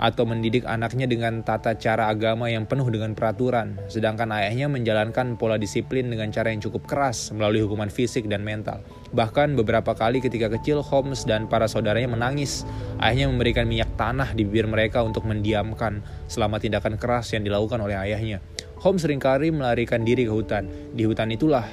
atau 0.00 0.24
mendidik 0.24 0.64
anaknya 0.64 1.04
dengan 1.04 1.44
tata 1.44 1.76
cara 1.76 2.08
agama 2.08 2.48
yang 2.48 2.64
penuh 2.64 2.88
dengan 2.88 3.12
peraturan, 3.12 3.76
sedangkan 3.92 4.32
ayahnya 4.32 4.72
menjalankan 4.72 5.36
pola 5.36 5.60
disiplin 5.60 6.08
dengan 6.08 6.32
cara 6.32 6.48
yang 6.48 6.64
cukup 6.64 6.88
keras 6.88 7.28
melalui 7.36 7.60
hukuman 7.60 7.92
fisik 7.92 8.24
dan 8.24 8.40
mental. 8.40 8.80
Bahkan 9.12 9.60
beberapa 9.60 9.92
kali 9.92 10.24
ketika 10.24 10.48
kecil 10.48 10.80
Holmes 10.80 11.28
dan 11.28 11.52
para 11.52 11.68
saudaranya 11.68 12.16
menangis, 12.16 12.64
ayahnya 13.04 13.28
memberikan 13.28 13.68
minyak 13.68 13.92
tanah 14.00 14.32
di 14.32 14.48
bibir 14.48 14.64
mereka 14.64 15.04
untuk 15.04 15.28
mendiamkan 15.28 16.00
selama 16.32 16.56
tindakan 16.56 16.96
keras 16.96 17.36
yang 17.36 17.44
dilakukan 17.44 17.84
oleh 17.84 18.00
ayahnya. 18.00 18.40
Holmes 18.80 19.04
sering 19.04 19.20
kali 19.20 19.52
melarikan 19.52 20.00
diri 20.00 20.24
ke 20.24 20.32
hutan. 20.32 20.64
Di 20.96 21.04
hutan 21.04 21.28
itulah 21.28 21.68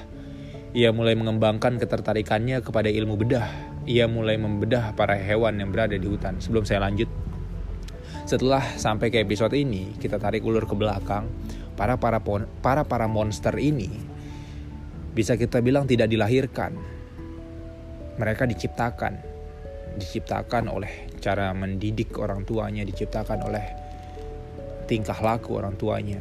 ia 0.75 0.91
mulai 0.91 1.15
mengembangkan 1.15 1.79
ketertarikannya 1.79 2.59
kepada 2.59 2.91
ilmu 2.91 3.15
bedah. 3.15 3.47
Ia 3.87 4.03
mulai 4.11 4.35
membedah 4.35 4.91
para 4.99 5.15
hewan 5.15 5.63
yang 5.63 5.71
berada 5.71 5.95
di 5.95 6.03
hutan. 6.03 6.43
Sebelum 6.43 6.67
saya 6.67 6.83
lanjut, 6.83 7.07
setelah 8.27 8.59
sampai 8.75 9.07
ke 9.07 9.23
episode 9.23 9.55
ini, 9.55 9.95
kita 9.95 10.19
tarik 10.19 10.43
ulur 10.43 10.67
ke 10.67 10.75
belakang. 10.75 11.31
Para 11.79 11.95
para 11.95 12.19
para 12.59 12.83
para 12.83 13.05
monster 13.07 13.55
ini 13.55 13.87
bisa 15.15 15.39
kita 15.39 15.63
bilang 15.63 15.87
tidak 15.87 16.11
dilahirkan. 16.11 16.75
Mereka 18.19 18.43
diciptakan. 18.51 19.13
Diciptakan 19.97 20.67
oleh 20.67 21.07
cara 21.23 21.55
mendidik 21.55 22.13
orang 22.19 22.43
tuanya, 22.43 22.83
diciptakan 22.83 23.39
oleh 23.47 23.65
tingkah 24.85 25.17
laku 25.23 25.57
orang 25.57 25.79
tuanya. 25.79 26.19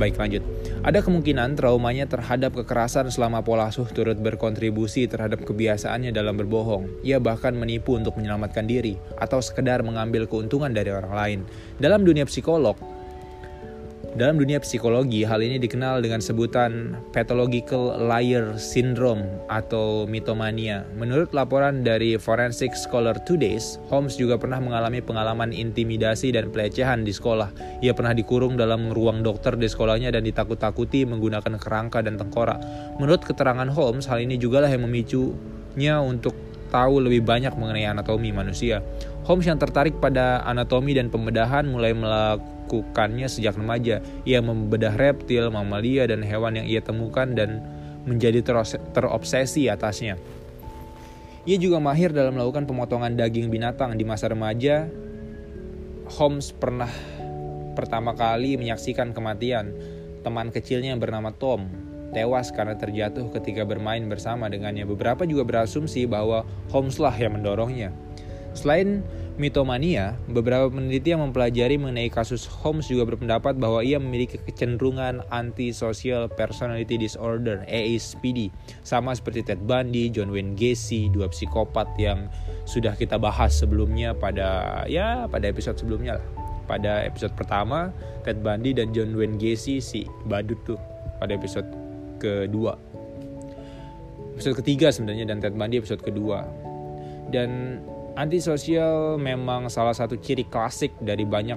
Baik 0.00 0.16
lanjut. 0.16 0.42
Ada 0.82 1.04
kemungkinan 1.04 1.54
traumanya 1.54 2.08
terhadap 2.08 2.56
kekerasan 2.56 3.12
selama 3.12 3.44
pola 3.44 3.68
asuh 3.68 3.86
turut 3.92 4.16
berkontribusi 4.18 5.04
terhadap 5.04 5.44
kebiasaannya 5.44 6.10
dalam 6.10 6.34
berbohong. 6.34 7.04
Ia 7.04 7.20
bahkan 7.20 7.52
menipu 7.52 7.94
untuk 7.94 8.16
menyelamatkan 8.16 8.64
diri 8.64 8.96
atau 9.20 9.38
sekedar 9.38 9.84
mengambil 9.84 10.24
keuntungan 10.26 10.72
dari 10.72 10.90
orang 10.90 11.14
lain. 11.14 11.40
Dalam 11.76 12.02
dunia 12.02 12.24
psikolog, 12.24 12.74
dalam 14.12 14.36
dunia 14.36 14.60
psikologi, 14.60 15.24
hal 15.24 15.40
ini 15.40 15.56
dikenal 15.56 16.04
dengan 16.04 16.20
sebutan 16.20 17.00
pathological 17.16 17.96
liar 17.96 18.60
syndrome 18.60 19.24
atau 19.48 20.04
mitomania. 20.04 20.84
Menurut 20.92 21.32
laporan 21.32 21.80
dari 21.80 22.20
Forensic 22.20 22.76
Scholar 22.76 23.16
Today's, 23.24 23.80
Holmes 23.88 24.20
juga 24.20 24.36
pernah 24.36 24.60
mengalami 24.60 25.00
pengalaman 25.00 25.56
intimidasi 25.56 26.28
dan 26.36 26.52
pelecehan 26.52 27.08
di 27.08 27.12
sekolah. 27.16 27.80
Ia 27.80 27.96
pernah 27.96 28.12
dikurung 28.12 28.60
dalam 28.60 28.92
ruang 28.92 29.24
dokter 29.24 29.56
di 29.56 29.64
sekolahnya 29.64 30.12
dan 30.12 30.28
ditakut-takuti 30.28 31.08
menggunakan 31.08 31.56
kerangka 31.56 32.04
dan 32.04 32.20
tengkorak. 32.20 32.60
Menurut 33.00 33.24
keterangan 33.24 33.68
Holmes, 33.72 34.04
hal 34.12 34.20
ini 34.20 34.36
juga 34.36 34.60
lah 34.60 34.68
yang 34.68 34.84
memicunya 34.84 35.96
untuk 36.04 36.36
tahu 36.72 37.04
lebih 37.04 37.20
banyak 37.20 37.52
mengenai 37.52 37.84
anatomi 37.84 38.32
manusia. 38.32 38.80
Holmes 39.22 39.46
yang 39.46 39.58
tertarik 39.58 40.02
pada 40.02 40.42
anatomi 40.42 40.98
dan 40.98 41.06
pembedahan 41.10 41.68
mulai 41.70 41.94
melakukan 41.94 42.52
dilakukannya 42.72 43.28
sejak 43.28 43.60
remaja. 43.60 44.00
Ia 44.24 44.40
membedah 44.40 44.96
reptil, 44.96 45.52
mamalia, 45.52 46.08
dan 46.08 46.24
hewan 46.24 46.56
yang 46.56 46.64
ia 46.64 46.80
temukan 46.80 47.28
dan 47.36 47.60
menjadi 48.08 48.40
terobsesi 48.96 49.68
atasnya. 49.68 50.16
Ia 51.44 51.56
juga 51.60 51.82
mahir 51.84 52.16
dalam 52.16 52.40
melakukan 52.40 52.64
pemotongan 52.64 53.12
daging 53.12 53.52
binatang 53.52 54.00
di 54.00 54.08
masa 54.08 54.32
remaja. 54.32 54.88
Holmes 56.16 56.56
pernah 56.56 56.88
pertama 57.76 58.16
kali 58.16 58.56
menyaksikan 58.56 59.12
kematian 59.12 59.76
teman 60.24 60.48
kecilnya 60.48 60.96
yang 60.96 61.02
bernama 61.02 61.34
Tom 61.34 61.68
tewas 62.12 62.52
karena 62.52 62.76
terjatuh 62.76 63.32
ketika 63.40 63.64
bermain 63.64 64.04
bersama 64.08 64.48
dengannya. 64.48 64.84
Beberapa 64.84 65.24
juga 65.24 65.44
berasumsi 65.44 66.04
bahwa 66.04 66.44
Holmes 66.68 67.00
lah 67.00 67.16
yang 67.16 67.40
mendorongnya. 67.40 67.92
Selain 68.52 69.00
mitomania, 69.40 70.12
beberapa 70.28 70.68
peneliti 70.68 71.08
yang 71.08 71.24
mempelajari 71.24 71.80
mengenai 71.80 72.12
kasus 72.12 72.44
Holmes 72.44 72.84
juga 72.92 73.08
berpendapat 73.08 73.56
bahwa 73.56 73.80
ia 73.80 73.96
memiliki 73.96 74.36
kecenderungan 74.44 75.24
antisocial 75.32 76.28
personality 76.28 77.00
disorder 77.00 77.64
(ASPD), 77.64 78.52
sama 78.84 79.16
seperti 79.16 79.40
Ted 79.40 79.64
Bundy, 79.64 80.12
John 80.12 80.28
Wayne 80.28 80.52
Gacy, 80.52 81.08
dua 81.08 81.32
psikopat 81.32 81.88
yang 81.96 82.28
sudah 82.68 82.92
kita 82.92 83.16
bahas 83.16 83.56
sebelumnya 83.56 84.12
pada 84.12 84.84
ya 84.84 85.24
pada 85.26 85.48
episode 85.48 85.80
sebelumnya 85.80 86.20
lah. 86.20 86.26
Pada 86.68 87.02
episode 87.02 87.34
pertama, 87.34 87.90
Ted 88.22 88.38
Bundy 88.44 88.76
dan 88.76 88.94
John 88.94 89.16
Wayne 89.16 89.40
Gacy 89.40 89.82
si 89.82 90.06
badut 90.28 90.60
tuh 90.62 90.78
pada 91.18 91.34
episode 91.34 91.66
kedua. 92.20 92.78
Episode 94.36 94.60
ketiga 94.60 94.92
sebenarnya 94.92 95.24
dan 95.28 95.40
Ted 95.40 95.56
Bundy 95.56 95.80
episode 95.80 96.04
kedua. 96.04 96.46
Dan 97.32 97.80
Antisosial 98.12 99.16
memang 99.16 99.72
salah 99.72 99.96
satu 99.96 100.20
ciri 100.20 100.44
klasik 100.44 100.92
dari 101.00 101.24
banyak 101.24 101.56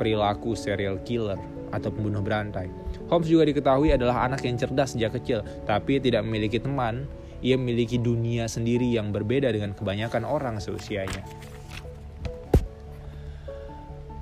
perilaku 0.00 0.56
serial 0.56 0.96
killer 1.04 1.36
atau 1.76 1.92
pembunuh 1.92 2.24
berantai. 2.24 2.72
Holmes 3.12 3.28
juga 3.28 3.44
diketahui 3.44 3.92
adalah 3.92 4.24
anak 4.24 4.48
yang 4.48 4.56
cerdas 4.56 4.96
sejak 4.96 5.20
kecil, 5.20 5.44
tapi 5.68 6.00
tidak 6.00 6.24
memiliki 6.24 6.56
teman 6.56 7.04
Ia 7.44 7.60
memiliki 7.60 8.00
dunia 8.00 8.48
sendiri 8.48 8.96
yang 8.96 9.12
berbeda 9.12 9.52
dengan 9.52 9.76
kebanyakan 9.76 10.24
orang 10.24 10.56
seusianya. 10.64 11.20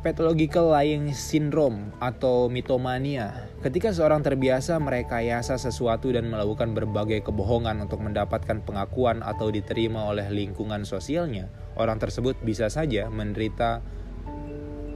Pathological 0.02 0.74
lying 0.74 1.14
syndrome 1.14 1.94
atau 2.02 2.50
mitomania. 2.50 3.46
Ketika 3.62 3.94
seorang 3.94 4.18
terbiasa 4.26 4.74
merekayasa 4.82 5.54
sesuatu 5.62 6.10
dan 6.10 6.26
melakukan 6.26 6.74
berbagai 6.74 7.22
kebohongan 7.30 7.86
untuk 7.86 8.02
mendapatkan 8.02 8.66
pengakuan 8.66 9.22
atau 9.22 9.54
diterima 9.54 10.10
oleh 10.10 10.26
lingkungan 10.26 10.82
sosialnya, 10.82 11.46
orang 11.78 12.02
tersebut 12.02 12.34
bisa 12.42 12.66
saja 12.66 13.06
menderita 13.14 13.78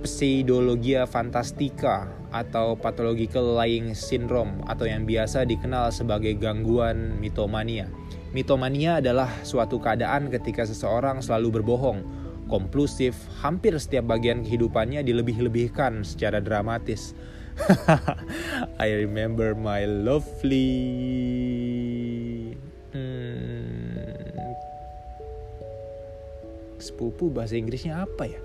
pseudologia 0.03 1.07
fantastika 1.07 2.11
atau 2.35 2.75
pathological 2.75 3.55
lying 3.62 3.95
syndrome 3.95 4.59
atau 4.66 4.90
yang 4.90 5.07
biasa 5.07 5.47
dikenal 5.47 5.95
sebagai 5.95 6.35
gangguan 6.35 7.14
mitomania. 7.23 7.87
Mitomania 8.35 8.99
adalah 8.99 9.31
suatu 9.47 9.79
keadaan 9.79 10.35
ketika 10.35 10.66
seseorang 10.66 11.23
selalu 11.23 11.62
berbohong 11.62 12.25
komplusif, 12.46 13.14
hampir 13.42 13.74
setiap 13.78 14.06
bagian 14.11 14.46
kehidupannya 14.46 15.02
dilebih-lebihkan 15.02 16.06
secara 16.06 16.38
dramatis. 16.38 17.14
I 18.82 18.92
remember 19.06 19.56
my 19.56 19.88
lovely 19.88 20.68
hmm, 22.92 24.52
sepupu 26.76 27.32
bahasa 27.32 27.56
Inggrisnya 27.56 28.04
apa 28.04 28.28
ya? 28.28 28.40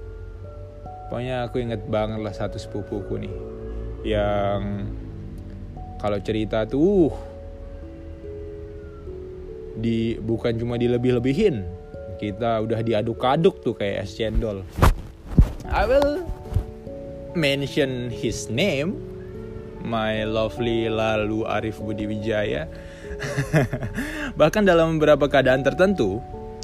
Pokoknya 1.11 1.43
aku 1.43 1.59
inget 1.59 1.83
banget 1.91 2.23
lah 2.23 2.31
satu 2.31 2.55
sepupuku 2.55 3.27
nih 3.27 3.35
yang 4.01 4.89
kalau 6.01 6.17
cerita 6.23 6.65
tuh 6.65 7.13
di 9.77 10.17
bukan 10.23 10.57
cuma 10.57 10.79
dilebih-lebihin 10.79 11.80
kita 12.21 12.61
udah 12.61 12.85
diaduk-aduk 12.85 13.65
tuh 13.65 13.73
kayak 13.73 14.05
es 14.05 14.13
cendol 14.13 14.61
I 15.65 15.89
will 15.89 16.21
mention 17.33 18.13
his 18.13 18.45
name 18.53 19.01
my 19.81 20.21
lovely 20.29 20.85
lalu 20.85 21.41
Arif 21.49 21.81
Budi 21.81 22.05
Wijaya 22.05 22.69
bahkan 24.39 24.61
dalam 24.61 25.01
beberapa 25.01 25.25
keadaan 25.25 25.65
tertentu 25.65 26.21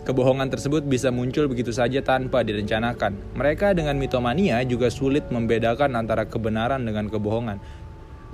Kebohongan 0.08 0.48
tersebut 0.48 0.88
bisa 0.88 1.12
muncul 1.12 1.52
begitu 1.52 1.76
saja 1.76 2.00
tanpa 2.00 2.40
direncanakan. 2.40 3.36
Mereka 3.36 3.76
dengan 3.76 4.00
mitomania 4.00 4.64
juga 4.64 4.88
sulit 4.88 5.28
membedakan 5.28 6.00
antara 6.00 6.24
kebenaran 6.24 6.80
dengan 6.88 7.12
kebohongan. 7.12 7.60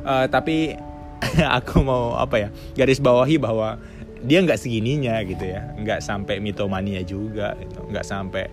Uh, 0.05 0.29
tapi 0.29 0.77
aku 1.57 1.81
mau 1.81 2.13
apa 2.13 2.45
ya 2.45 2.49
garis 2.77 3.01
bawahi 3.01 3.41
bahwa 3.41 3.81
dia 4.23 4.39
nggak 4.41 4.59
segininya 4.59 5.19
gitu 5.27 5.43
ya. 5.43 5.75
Nggak 5.75 5.99
sampai 5.99 6.39
mitomania 6.39 7.03
juga 7.03 7.53
gitu. 7.59 7.83
nggak 7.91 8.05
sampai 8.07 8.47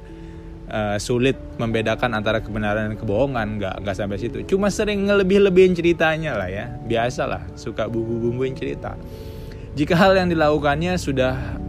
uh, 0.69 0.99
sulit 0.99 1.39
membedakan 1.57 2.13
antara 2.19 2.43
kebenaran 2.43 2.91
dan 2.93 2.97
kebohongan. 2.99 3.57
Nggak 3.57 3.75
nggak 3.87 3.97
sampai 3.97 4.19
situ. 4.19 4.43
Cuma 4.45 4.69
sering 4.69 5.07
ngelebih-lebihin 5.07 5.73
ceritanya 5.79 6.35
lah 6.35 6.51
ya. 6.51 6.67
Biasalah 6.85 7.55
suka 7.55 7.87
bumbu-bumbuin 7.87 8.59
cerita. 8.59 8.99
Jika 9.79 9.95
hal 9.95 10.19
yang 10.19 10.29
dilakukannya 10.29 10.99
sudah 10.99 11.63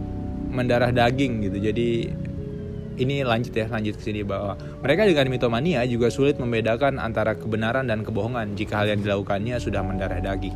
mendarah 0.52 0.92
daging 0.92 1.48
gitu 1.48 1.58
jadi 1.72 2.12
ini 3.00 3.24
lanjut 3.24 3.56
ya 3.56 3.66
lanjut 3.72 3.96
ke 3.96 4.02
sini 4.04 4.20
bahwa 4.20 4.54
mereka 4.84 5.08
dengan 5.08 5.32
mitomania 5.32 5.80
juga 5.88 6.12
sulit 6.12 6.36
membedakan 6.36 7.00
antara 7.00 7.32
kebenaran 7.32 7.88
dan 7.88 8.04
kebohongan 8.04 8.52
jika 8.52 8.84
hal 8.84 8.92
yang 8.92 9.00
dilakukannya 9.00 9.56
sudah 9.56 9.80
mendarah 9.80 10.20
daging 10.20 10.52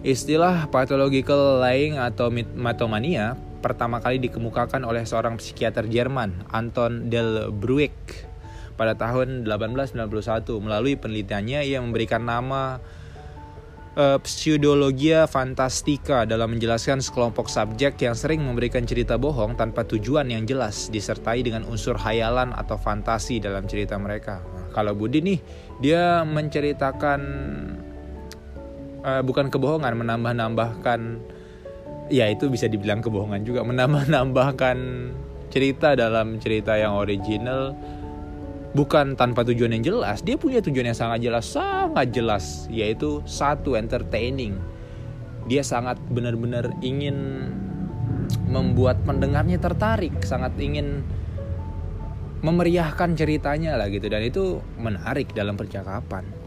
Istilah 0.00 0.72
pathological 0.72 1.60
lying 1.60 2.00
atau 2.00 2.32
mitomania 2.32 3.36
pertama 3.60 4.00
kali 4.00 4.16
dikemukakan 4.16 4.88
oleh 4.88 5.04
seorang 5.04 5.36
psikiater 5.36 5.84
Jerman, 5.84 6.48
Anton 6.48 7.12
Del 7.12 7.52
Brueck, 7.52 7.92
pada 8.80 8.96
tahun 8.96 9.44
1891. 9.44 10.00
Melalui 10.64 10.96
penelitiannya, 10.96 11.68
ia 11.68 11.84
memberikan 11.84 12.24
nama 12.24 12.80
uh, 14.00 14.18
pseudologia 14.24 15.28
fantastica 15.28 16.24
dalam 16.24 16.56
menjelaskan 16.56 17.04
sekelompok 17.04 17.52
subjek 17.52 18.00
yang 18.00 18.16
sering 18.16 18.40
memberikan 18.40 18.88
cerita 18.88 19.20
bohong 19.20 19.60
tanpa 19.60 19.84
tujuan 19.84 20.32
yang 20.32 20.48
jelas, 20.48 20.88
disertai 20.88 21.44
dengan 21.44 21.68
unsur 21.68 22.00
hayalan 22.00 22.56
atau 22.56 22.80
fantasi 22.80 23.36
dalam 23.36 23.68
cerita 23.68 24.00
mereka. 24.00 24.40
Nah, 24.56 24.72
kalau 24.72 24.96
Budi 24.96 25.20
nih, 25.20 25.38
dia 25.84 26.24
menceritakan 26.24 27.20
uh, 29.04 29.22
bukan 29.24 29.48
kebohongan 29.48 29.96
menambah-nambahkan 29.96 31.00
ya 32.10 32.26
itu 32.26 32.50
bisa 32.50 32.66
dibilang 32.66 33.00
kebohongan 33.00 33.46
juga 33.46 33.62
menambah-nambahkan 33.62 34.78
cerita 35.50 35.94
dalam 35.98 36.38
cerita 36.38 36.78
yang 36.78 36.94
original. 36.98 37.74
Bukan 38.70 39.18
tanpa 39.18 39.42
tujuan 39.42 39.74
yang 39.74 39.82
jelas 39.82 40.22
dia 40.22 40.38
punya 40.38 40.62
tujuan 40.62 40.94
yang 40.94 40.98
sangat 40.98 41.26
jelas 41.26 41.42
sangat 41.50 42.14
jelas 42.14 42.70
yaitu 42.70 43.18
satu 43.26 43.74
entertaining. 43.74 44.54
Dia 45.50 45.66
sangat 45.66 45.98
benar-benar 46.06 46.70
ingin 46.78 47.50
membuat 48.46 49.02
pendengarnya 49.02 49.58
tertarik 49.58 50.14
sangat 50.22 50.54
ingin 50.62 51.02
memeriahkan 52.46 53.18
ceritanya 53.18 53.74
lah 53.74 53.90
gitu. 53.90 54.06
Dan 54.06 54.22
itu 54.22 54.62
menarik 54.78 55.34
dalam 55.34 55.58
percakapan 55.58 56.39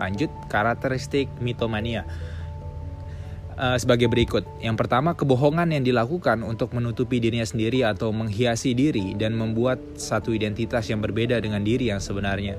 Lanjut, 0.00 0.32
karakteristik 0.48 1.28
mitomania. 1.44 2.08
Uh, 3.60 3.76
sebagai 3.76 4.08
berikut. 4.08 4.48
Yang 4.64 4.80
pertama, 4.80 5.12
kebohongan 5.12 5.68
yang 5.76 5.84
dilakukan 5.84 6.40
untuk 6.40 6.72
menutupi 6.72 7.20
dirinya 7.20 7.44
sendiri 7.44 7.84
atau 7.84 8.08
menghiasi 8.08 8.72
diri 8.72 9.12
dan 9.12 9.36
membuat 9.36 10.00
satu 10.00 10.32
identitas 10.32 10.88
yang 10.88 11.04
berbeda 11.04 11.36
dengan 11.44 11.60
diri 11.60 11.92
yang 11.92 12.00
sebenarnya. 12.00 12.56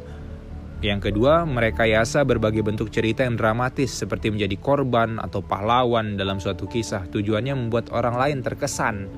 Yang 0.86 1.10
kedua, 1.10 1.46
mereka 1.46 1.90
yasa 1.90 2.22
berbagai 2.22 2.62
bentuk 2.62 2.94
cerita 2.94 3.26
yang 3.26 3.34
dramatis 3.34 3.94
seperti 3.98 4.30
menjadi 4.30 4.58
korban 4.62 5.18
atau 5.18 5.42
pahlawan 5.42 6.18
dalam 6.18 6.38
suatu 6.38 6.70
kisah. 6.70 7.10
Tujuannya 7.10 7.54
membuat 7.54 7.90
orang 7.90 8.18
lain 8.18 8.38
terkesan. 8.46 9.10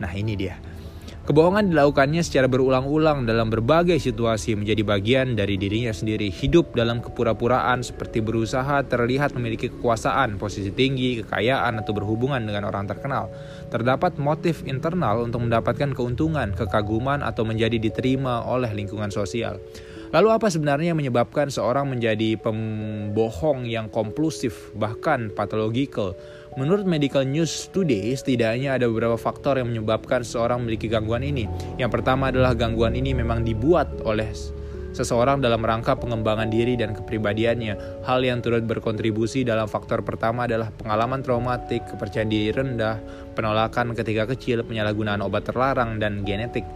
Nah, 0.00 0.12
ini 0.12 0.32
dia. 0.32 0.56
Kebohongan 1.28 1.76
dilakukannya 1.76 2.24
secara 2.24 2.48
berulang-ulang 2.48 3.28
dalam 3.28 3.52
berbagai 3.52 4.00
situasi 4.00 4.56
menjadi 4.56 4.80
bagian 4.80 5.36
dari 5.36 5.60
dirinya 5.60 5.92
sendiri. 5.92 6.32
Hidup 6.32 6.72
dalam 6.72 7.04
kepura-puraan 7.04 7.84
seperti 7.84 8.24
berusaha 8.24 8.80
terlihat 8.88 9.36
memiliki 9.36 9.68
kekuasaan, 9.68 10.40
posisi 10.40 10.72
tinggi, 10.72 11.20
kekayaan, 11.20 11.84
atau 11.84 11.92
berhubungan 11.92 12.40
dengan 12.40 12.72
orang 12.72 12.88
terkenal. 12.88 13.28
Terdapat 13.68 14.16
motif 14.16 14.64
internal 14.64 15.20
untuk 15.20 15.44
mendapatkan 15.44 15.92
keuntungan, 15.92 16.56
kekaguman, 16.56 17.20
atau 17.20 17.44
menjadi 17.44 17.76
diterima 17.76 18.48
oleh 18.48 18.72
lingkungan 18.72 19.12
sosial. 19.12 19.60
Lalu 20.08 20.32
apa 20.32 20.48
sebenarnya 20.48 20.96
yang 20.96 21.00
menyebabkan 21.04 21.52
seorang 21.52 21.92
menjadi 21.92 22.40
pembohong 22.40 23.68
yang 23.68 23.92
kompulsif 23.92 24.72
bahkan 24.72 25.28
patologikal? 25.36 26.16
Menurut 26.58 26.90
Medical 26.90 27.22
News 27.22 27.70
Today, 27.70 28.18
setidaknya 28.18 28.74
ada 28.74 28.90
beberapa 28.90 29.14
faktor 29.14 29.62
yang 29.62 29.70
menyebabkan 29.70 30.26
seseorang 30.26 30.66
memiliki 30.66 30.90
gangguan 30.90 31.22
ini. 31.22 31.46
Yang 31.78 32.02
pertama 32.02 32.34
adalah 32.34 32.50
gangguan 32.58 32.98
ini 32.98 33.14
memang 33.14 33.46
dibuat 33.46 33.86
oleh 34.02 34.26
seseorang 34.90 35.38
dalam 35.38 35.62
rangka 35.62 35.94
pengembangan 35.94 36.50
diri 36.50 36.74
dan 36.74 36.98
kepribadiannya. 36.98 38.02
Hal 38.02 38.26
yang 38.26 38.42
turut 38.42 38.66
berkontribusi 38.66 39.46
dalam 39.46 39.70
faktor 39.70 40.02
pertama 40.02 40.50
adalah 40.50 40.74
pengalaman 40.74 41.22
traumatik, 41.22 41.86
kepercayaan 41.94 42.26
diri 42.26 42.50
rendah, 42.50 42.98
penolakan 43.38 43.94
ketika 43.94 44.26
kecil, 44.34 44.66
penyalahgunaan 44.66 45.22
obat 45.22 45.46
terlarang, 45.46 46.02
dan 46.02 46.26
genetik. 46.26 46.66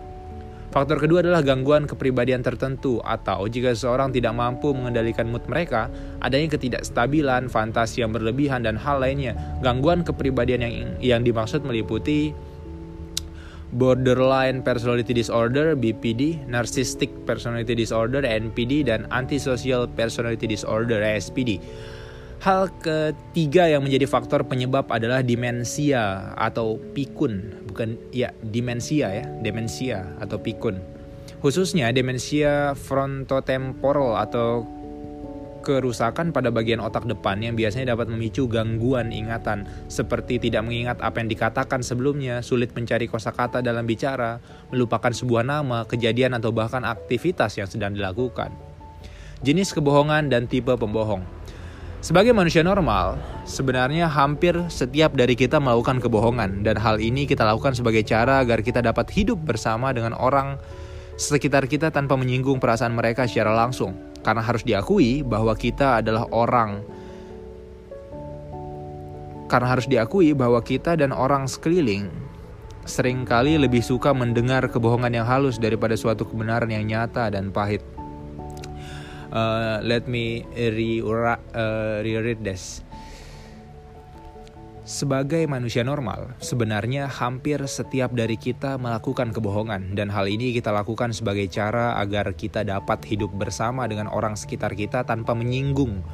Faktor 0.73 0.97
kedua 1.05 1.21
adalah 1.21 1.45
gangguan 1.45 1.85
kepribadian 1.85 2.41
tertentu 2.41 2.97
atau 3.05 3.45
jika 3.45 3.77
seseorang 3.77 4.09
tidak 4.09 4.33
mampu 4.33 4.73
mengendalikan 4.73 5.29
mood 5.29 5.45
mereka, 5.45 5.93
adanya 6.25 6.57
ketidakstabilan, 6.57 7.53
fantasi 7.53 8.01
yang 8.01 8.17
berlebihan 8.17 8.65
dan 8.65 8.81
hal 8.81 9.05
lainnya. 9.05 9.37
Gangguan 9.61 10.01
kepribadian 10.01 10.65
yang 10.65 10.75
yang 11.05 11.21
dimaksud 11.29 11.61
meliputi 11.69 12.33
borderline 13.77 14.65
personality 14.65 15.13
disorder 15.13 15.77
BPD, 15.77 16.49
narcissistic 16.49 17.13
personality 17.29 17.77
disorder 17.77 18.25
NPD 18.25 18.89
dan 18.89 19.05
antisocial 19.13 19.85
personality 19.85 20.49
disorder 20.49 21.05
SPD. 21.05 21.61
Hal 22.43 22.75
ketiga 22.83 23.71
yang 23.71 23.87
menjadi 23.87 24.03
faktor 24.11 24.43
penyebab 24.43 24.91
adalah 24.91 25.23
demensia 25.23 26.35
atau 26.35 26.75
pikun, 26.91 27.55
bukan 27.71 27.95
ya 28.11 28.35
demensia 28.43 29.15
ya, 29.15 29.31
demensia 29.47 30.11
atau 30.19 30.43
pikun. 30.43 30.83
Khususnya 31.39 31.95
demensia 31.95 32.75
frontotemporal 32.75 34.19
atau 34.19 34.67
kerusakan 35.63 36.35
pada 36.35 36.51
bagian 36.51 36.83
otak 36.83 37.07
depan 37.07 37.39
yang 37.39 37.55
biasanya 37.55 37.95
dapat 37.95 38.11
memicu 38.11 38.51
gangguan 38.51 39.15
ingatan 39.15 39.63
seperti 39.87 40.43
tidak 40.43 40.67
mengingat 40.67 40.99
apa 40.99 41.23
yang 41.23 41.31
dikatakan 41.31 41.87
sebelumnya, 41.87 42.43
sulit 42.43 42.75
mencari 42.75 43.07
kosakata 43.07 43.63
dalam 43.63 43.87
bicara, 43.87 44.43
melupakan 44.75 45.15
sebuah 45.15 45.47
nama, 45.47 45.87
kejadian 45.87 46.35
atau 46.35 46.51
bahkan 46.51 46.83
aktivitas 46.83 47.55
yang 47.55 47.71
sedang 47.71 47.95
dilakukan. 47.95 48.51
Jenis 49.47 49.71
kebohongan 49.71 50.27
dan 50.27 50.51
tipe 50.51 50.75
pembohong. 50.75 51.42
Sebagai 52.03 52.35
manusia 52.35 52.67
normal, 52.67 53.15
sebenarnya 53.47 54.11
hampir 54.11 54.59
setiap 54.67 55.15
dari 55.15 55.39
kita 55.39 55.63
melakukan 55.63 56.03
kebohongan 56.03 56.67
dan 56.67 56.75
hal 56.75 56.99
ini 56.99 57.31
kita 57.31 57.47
lakukan 57.47 57.79
sebagai 57.79 58.03
cara 58.03 58.43
agar 58.43 58.59
kita 58.59 58.83
dapat 58.83 59.07
hidup 59.15 59.39
bersama 59.39 59.95
dengan 59.95 60.19
orang 60.19 60.59
sekitar 61.15 61.71
kita 61.71 61.95
tanpa 61.95 62.19
menyinggung 62.19 62.59
perasaan 62.59 62.99
mereka 62.99 63.31
secara 63.31 63.55
langsung. 63.55 63.95
Karena 64.19 64.43
harus 64.43 64.67
diakui 64.67 65.23
bahwa 65.23 65.55
kita 65.55 66.03
adalah 66.03 66.27
orang 66.35 66.83
karena 69.47 69.69
harus 69.71 69.87
diakui 69.87 70.35
bahwa 70.35 70.59
kita 70.59 70.99
dan 70.99 71.15
orang 71.15 71.47
sekeliling 71.47 72.11
sering 72.83 73.23
kali 73.23 73.55
lebih 73.63 73.79
suka 73.79 74.11
mendengar 74.11 74.67
kebohongan 74.67 75.23
yang 75.23 75.27
halus 75.29 75.55
daripada 75.55 75.95
suatu 75.95 76.27
kebenaran 76.27 76.67
yang 76.67 76.83
nyata 76.83 77.31
dan 77.31 77.55
pahit. 77.55 78.02
Uh, 79.33 79.81
let 79.81 80.05
me 80.05 80.45
re 80.53 81.01
uh, 81.01 82.05
reread 82.05 82.45
this. 82.45 82.85
Sebagai 84.85 85.49
manusia 85.49 85.81
normal, 85.81 86.37
sebenarnya 86.37 87.09
hampir 87.09 87.57
setiap 87.65 88.13
dari 88.13 88.37
kita 88.37 88.77
melakukan 88.77 89.33
kebohongan 89.33 89.97
dan 89.97 90.13
hal 90.13 90.29
ini 90.29 90.53
kita 90.53 90.69
lakukan 90.69 91.17
sebagai 91.17 91.49
cara 91.49 91.97
agar 91.97 92.37
kita 92.37 92.61
dapat 92.61 93.01
hidup 93.09 93.33
bersama 93.33 93.89
dengan 93.89 94.13
orang 94.13 94.37
sekitar 94.37 94.77
kita 94.77 95.07
tanpa 95.09 95.33
menyinggung 95.33 96.05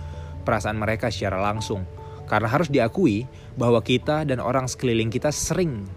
perasaan 0.47 0.79
mereka 0.79 1.11
secara 1.11 1.43
langsung. 1.43 1.83
Karena 2.31 2.47
harus 2.47 2.71
diakui 2.71 3.27
bahwa 3.59 3.83
kita 3.83 4.23
dan 4.29 4.39
orang 4.39 4.71
sekeliling 4.71 5.11
kita 5.11 5.35
sering 5.35 5.89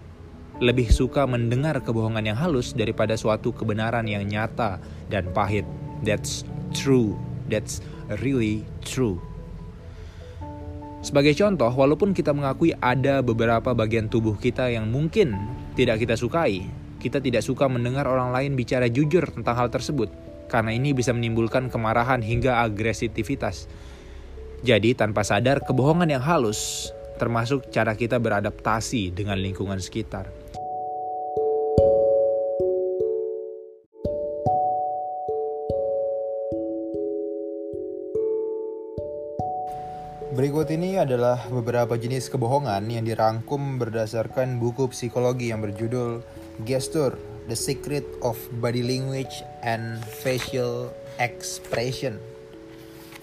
lebih 0.58 0.90
suka 0.90 1.22
mendengar 1.28 1.78
kebohongan 1.86 2.34
yang 2.34 2.38
halus 2.40 2.74
daripada 2.74 3.14
suatu 3.14 3.54
kebenaran 3.54 4.08
yang 4.10 4.26
nyata 4.26 4.82
dan 5.06 5.30
pahit. 5.30 5.68
That's 6.02 6.42
true. 6.72 7.14
That's 7.46 7.84
really 8.20 8.64
true. 8.82 9.20
Sebagai 11.02 11.34
contoh, 11.34 11.68
walaupun 11.68 12.14
kita 12.14 12.30
mengakui 12.30 12.72
ada 12.78 13.20
beberapa 13.26 13.74
bagian 13.74 14.06
tubuh 14.06 14.38
kita 14.38 14.70
yang 14.70 14.86
mungkin 14.86 15.34
tidak 15.74 15.98
kita 15.98 16.14
sukai, 16.14 16.62
kita 17.02 17.18
tidak 17.18 17.42
suka 17.42 17.66
mendengar 17.66 18.06
orang 18.06 18.30
lain 18.30 18.54
bicara 18.54 18.86
jujur 18.86 19.26
tentang 19.26 19.58
hal 19.58 19.68
tersebut, 19.68 20.06
karena 20.46 20.70
ini 20.70 20.94
bisa 20.94 21.10
menimbulkan 21.10 21.66
kemarahan 21.66 22.22
hingga 22.22 22.62
agresivitas. 22.62 23.66
Jadi, 24.62 24.94
tanpa 24.94 25.26
sadar, 25.26 25.66
kebohongan 25.66 26.06
yang 26.06 26.22
halus 26.22 26.94
termasuk 27.18 27.70
cara 27.74 27.98
kita 27.98 28.22
beradaptasi 28.22 29.10
dengan 29.10 29.42
lingkungan 29.42 29.82
sekitar. 29.82 30.41
Berikut 40.32 40.64
ini 40.72 40.96
adalah 40.96 41.44
beberapa 41.52 41.92
jenis 42.00 42.32
kebohongan 42.32 42.88
yang 42.88 43.04
dirangkum 43.04 43.76
berdasarkan 43.76 44.56
buku 44.56 44.88
psikologi 44.88 45.52
yang 45.52 45.60
berjudul 45.60 46.24
Gesture: 46.64 47.20
The 47.52 47.52
Secret 47.52 48.08
of 48.24 48.40
Body 48.56 48.80
Language 48.80 49.44
and 49.60 50.00
Facial 50.00 50.88
Expression. 51.20 52.16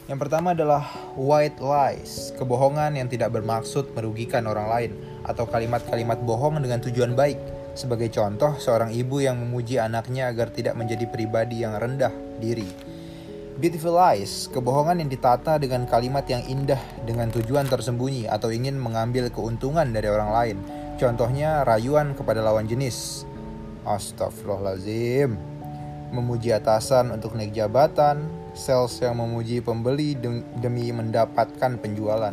Yang 0.06 0.20
pertama 0.22 0.54
adalah 0.54 0.86
white 1.18 1.58
lies, 1.58 2.30
kebohongan 2.38 2.94
yang 2.94 3.10
tidak 3.10 3.34
bermaksud 3.34 3.90
merugikan 3.98 4.46
orang 4.46 4.70
lain 4.70 4.92
atau 5.26 5.50
kalimat-kalimat 5.50 6.22
bohong 6.22 6.62
dengan 6.62 6.78
tujuan 6.78 7.18
baik. 7.18 7.42
Sebagai 7.74 8.14
contoh, 8.14 8.54
seorang 8.62 8.94
ibu 8.94 9.18
yang 9.18 9.42
memuji 9.42 9.82
anaknya 9.82 10.30
agar 10.30 10.54
tidak 10.54 10.78
menjadi 10.78 11.10
pribadi 11.10 11.66
yang 11.66 11.74
rendah 11.74 12.14
diri 12.38 12.89
Beautiful 13.60 14.00
lies, 14.00 14.48
kebohongan 14.56 15.04
yang 15.04 15.12
ditata 15.12 15.60
dengan 15.60 15.84
kalimat 15.84 16.24
yang 16.32 16.40
indah 16.48 16.80
dengan 17.04 17.28
tujuan 17.28 17.68
tersembunyi 17.68 18.32
atau 18.32 18.56
ingin 18.56 18.80
mengambil 18.80 19.28
keuntungan 19.28 19.84
dari 19.92 20.08
orang 20.08 20.32
lain. 20.32 20.58
Contohnya 20.96 21.68
rayuan 21.68 22.16
kepada 22.16 22.40
lawan 22.40 22.72
jenis. 22.72 23.28
Astagfirullahaladzim. 23.84 25.36
Memuji 26.16 26.56
atasan 26.56 27.12
untuk 27.12 27.36
naik 27.36 27.52
jabatan, 27.52 28.32
sales 28.56 28.96
yang 29.04 29.20
memuji 29.20 29.60
pembeli 29.60 30.16
demi 30.64 30.96
mendapatkan 30.96 31.76
penjualan. 31.84 32.32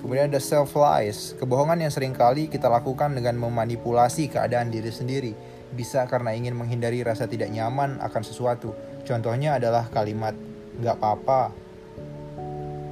Kemudian 0.00 0.32
ada 0.32 0.40
self 0.40 0.72
lies, 0.80 1.36
kebohongan 1.36 1.84
yang 1.84 1.92
sering 1.92 2.16
kali 2.16 2.48
kita 2.48 2.72
lakukan 2.72 3.12
dengan 3.12 3.36
memanipulasi 3.36 4.32
keadaan 4.32 4.72
diri 4.72 4.88
sendiri. 4.88 5.36
Bisa 5.76 6.08
karena 6.08 6.32
ingin 6.32 6.56
menghindari 6.56 7.04
rasa 7.04 7.28
tidak 7.28 7.52
nyaman 7.52 8.00
akan 8.00 8.22
sesuatu. 8.24 8.72
Contohnya 9.04 9.60
adalah 9.60 9.92
kalimat 9.92 10.32
nggak 10.80 10.96
apa-apa. 10.98 11.42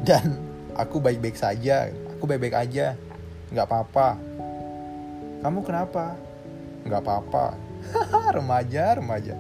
Dan 0.03 0.39
aku 0.75 0.99
baik-baik 0.99 1.39
saja 1.39 1.93
aku 2.23 2.31
baik-baik 2.31 2.55
aja 2.55 2.95
nggak 3.51 3.67
apa-apa. 3.67 4.15
Kamu 5.43 5.59
kenapa? 5.67 6.15
Nggak 6.87 7.03
apa-apa. 7.03 7.47
Remaja 8.39 8.95
remaja. 8.95 9.35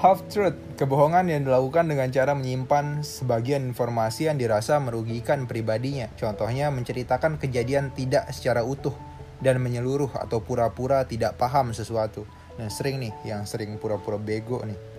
Half 0.00 0.32
truth 0.32 0.56
kebohongan 0.80 1.28
yang 1.28 1.44
dilakukan 1.44 1.92
dengan 1.92 2.08
cara 2.08 2.32
menyimpan 2.32 3.04
sebagian 3.04 3.68
informasi 3.68 4.32
yang 4.32 4.40
dirasa 4.40 4.80
merugikan 4.80 5.44
pribadinya. 5.44 6.08
Contohnya 6.16 6.72
menceritakan 6.72 7.36
kejadian 7.36 7.92
tidak 7.92 8.32
secara 8.32 8.64
utuh 8.64 8.96
dan 9.44 9.60
menyeluruh 9.60 10.08
atau 10.16 10.40
pura-pura 10.40 11.04
tidak 11.04 11.36
paham 11.36 11.76
sesuatu. 11.76 12.24
Nah 12.56 12.72
sering 12.72 12.96
nih 12.96 13.12
yang 13.28 13.44
sering 13.44 13.76
pura-pura 13.76 14.16
bego 14.16 14.64
nih 14.64 14.89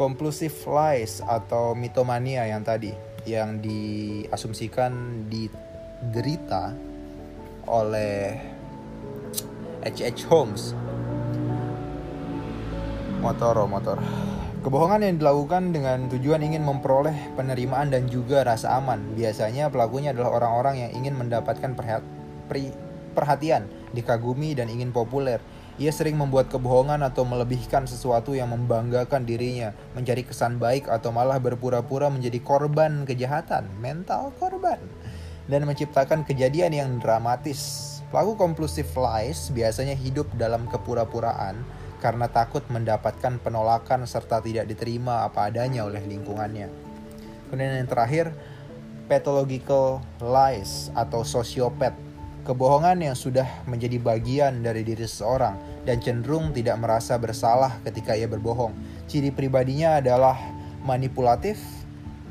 conclusive 0.00 0.56
lies 0.64 1.20
atau 1.20 1.76
mitomania 1.76 2.48
yang 2.48 2.64
tadi 2.64 2.96
yang 3.28 3.60
diasumsikan 3.60 5.28
diderita 5.28 6.72
oleh 7.68 8.40
H.H. 9.84 10.24
Holmes 10.32 10.72
motor 13.20 13.68
motor 13.68 14.00
Kebohongan 14.60 15.04
yang 15.04 15.16
dilakukan 15.20 15.72
dengan 15.72 16.08
tujuan 16.12 16.44
ingin 16.44 16.60
memperoleh 16.60 17.32
penerimaan 17.32 17.88
dan 17.88 18.12
juga 18.12 18.44
rasa 18.44 18.76
aman. 18.76 19.16
Biasanya 19.16 19.72
pelakunya 19.72 20.12
adalah 20.12 20.36
orang-orang 20.36 20.84
yang 20.84 20.92
ingin 21.00 21.16
mendapatkan 21.16 21.72
perhatian, 23.16 23.64
dikagumi, 23.96 24.52
dan 24.52 24.68
ingin 24.68 24.92
populer. 24.92 25.40
Ia 25.78 25.94
sering 25.94 26.18
membuat 26.18 26.50
kebohongan 26.50 27.04
atau 27.06 27.22
melebihkan 27.22 27.86
sesuatu 27.86 28.34
yang 28.34 28.50
membanggakan 28.50 29.22
dirinya, 29.22 29.70
mencari 29.94 30.26
kesan 30.26 30.58
baik 30.58 30.90
atau 30.90 31.14
malah 31.14 31.38
berpura-pura 31.38 32.10
menjadi 32.10 32.42
korban 32.42 33.06
kejahatan, 33.06 33.70
mental 33.78 34.34
korban, 34.36 34.82
dan 35.46 35.68
menciptakan 35.68 36.26
kejadian 36.26 36.74
yang 36.74 36.90
dramatis. 36.98 37.86
Pelaku 38.10 38.34
compulsive 38.34 38.90
lies 38.98 39.54
biasanya 39.54 39.94
hidup 39.94 40.26
dalam 40.34 40.66
kepura-puraan 40.66 41.62
karena 42.02 42.26
takut 42.26 42.64
mendapatkan 42.66 43.38
penolakan 43.38 44.08
serta 44.08 44.42
tidak 44.42 44.66
diterima 44.66 45.28
apa 45.28 45.52
adanya 45.52 45.86
oleh 45.86 46.02
lingkungannya. 46.02 46.66
Kemudian 47.46 47.84
yang 47.84 47.90
terakhir, 47.90 48.34
pathological 49.06 50.02
lies 50.18 50.88
atau 50.94 51.22
sosiopat 51.22 52.09
Kebohongan 52.40 53.04
yang 53.04 53.12
sudah 53.12 53.44
menjadi 53.68 54.00
bagian 54.00 54.64
dari 54.64 54.80
diri 54.80 55.04
seseorang 55.04 55.84
dan 55.84 56.00
cenderung 56.00 56.56
tidak 56.56 56.80
merasa 56.80 57.20
bersalah 57.20 57.84
ketika 57.84 58.16
ia 58.16 58.24
berbohong. 58.24 58.72
Ciri 59.04 59.28
pribadinya 59.28 60.00
adalah 60.00 60.40
manipulatif, 60.80 61.60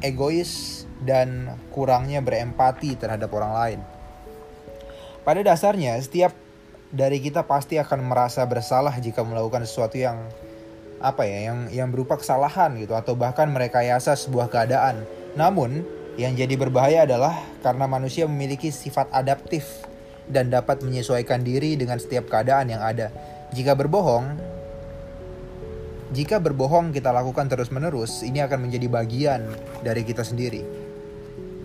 egois, 0.01 0.83
dan 1.05 1.53
kurangnya 1.69 2.25
berempati 2.25 2.97
terhadap 2.97 3.29
orang 3.37 3.53
lain. 3.53 3.79
Pada 5.21 5.45
dasarnya, 5.45 5.93
setiap 6.01 6.33
dari 6.89 7.21
kita 7.21 7.45
pasti 7.45 7.77
akan 7.77 8.01
merasa 8.01 8.41
bersalah 8.49 8.97
jika 8.97 9.21
melakukan 9.21 9.61
sesuatu 9.69 9.93
yang 9.93 10.17
apa 10.97 11.21
ya, 11.29 11.53
yang 11.53 11.59
yang 11.69 11.87
berupa 11.93 12.17
kesalahan 12.17 12.73
gitu 12.81 12.97
atau 12.97 13.13
bahkan 13.13 13.45
merekayasa 13.45 14.17
sebuah 14.17 14.49
keadaan. 14.49 15.05
Namun, 15.37 15.85
yang 16.17 16.33
jadi 16.33 16.57
berbahaya 16.57 17.05
adalah 17.05 17.37
karena 17.61 17.85
manusia 17.85 18.25
memiliki 18.25 18.73
sifat 18.73 19.07
adaptif 19.13 19.88
dan 20.29 20.53
dapat 20.53 20.85
menyesuaikan 20.85 21.41
diri 21.41 21.73
dengan 21.75 21.97
setiap 21.97 22.29
keadaan 22.29 22.69
yang 22.69 22.81
ada. 22.85 23.09
Jika 23.49 23.73
berbohong, 23.73 24.37
jika 26.13 26.37
berbohong 26.37 26.93
kita 26.93 27.09
lakukan 27.09 27.49
terus-menerus, 27.49 28.21
ini 28.21 28.41
akan 28.41 28.69
menjadi 28.69 28.87
bagian 28.89 29.41
dari 29.81 30.05
kita 30.05 30.21
sendiri. 30.21 30.61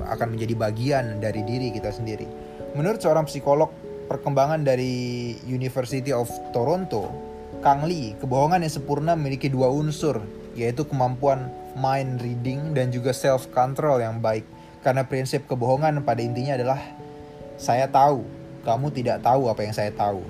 Akan 0.09 0.37
menjadi 0.37 0.57
bagian 0.57 1.21
dari 1.21 1.45
diri 1.45 1.73
kita 1.73 1.93
sendiri. 1.93 2.29
Menurut 2.77 3.01
seorang 3.01 3.29
psikolog 3.29 3.71
perkembangan 4.09 4.65
dari 4.65 5.33
University 5.49 6.13
of 6.13 6.29
Toronto, 6.53 7.09
Kang 7.65 7.89
Lee, 7.89 8.13
kebohongan 8.21 8.61
yang 8.65 8.73
sempurna 8.73 9.17
memiliki 9.17 9.49
dua 9.49 9.73
unsur, 9.73 10.21
yaitu 10.53 10.85
kemampuan 10.85 11.49
mind 11.77 12.21
reading 12.21 12.77
dan 12.77 12.93
juga 12.93 13.17
self 13.17 13.49
control 13.53 14.05
yang 14.05 14.21
baik. 14.21 14.45
Karena 14.85 15.09
prinsip 15.09 15.49
kebohongan 15.49 16.05
pada 16.05 16.21
intinya 16.21 16.61
adalah 16.61 16.81
saya 17.57 17.89
tahu 17.89 18.44
kamu 18.65 18.91
tidak 18.91 19.21
tahu 19.21 19.53
apa 19.53 19.61
yang 19.63 19.75
saya 19.77 19.93
tahu. 19.93 20.25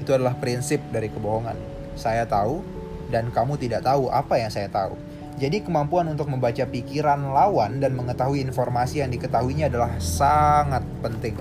Itu 0.00 0.16
adalah 0.16 0.34
prinsip 0.40 0.80
dari 0.90 1.12
kebohongan. 1.12 1.54
Saya 1.94 2.26
tahu 2.26 2.64
dan 3.12 3.30
kamu 3.30 3.60
tidak 3.60 3.84
tahu 3.86 4.10
apa 4.10 4.40
yang 4.40 4.50
saya 4.50 4.66
tahu. 4.66 4.96
Jadi 5.34 5.66
kemampuan 5.66 6.06
untuk 6.10 6.30
membaca 6.30 6.62
pikiran 6.62 7.34
lawan 7.34 7.82
dan 7.82 7.94
mengetahui 7.98 8.42
informasi 8.42 9.02
yang 9.02 9.10
diketahuinya 9.10 9.66
adalah 9.66 9.92
sangat 9.98 10.82
penting. 11.02 11.34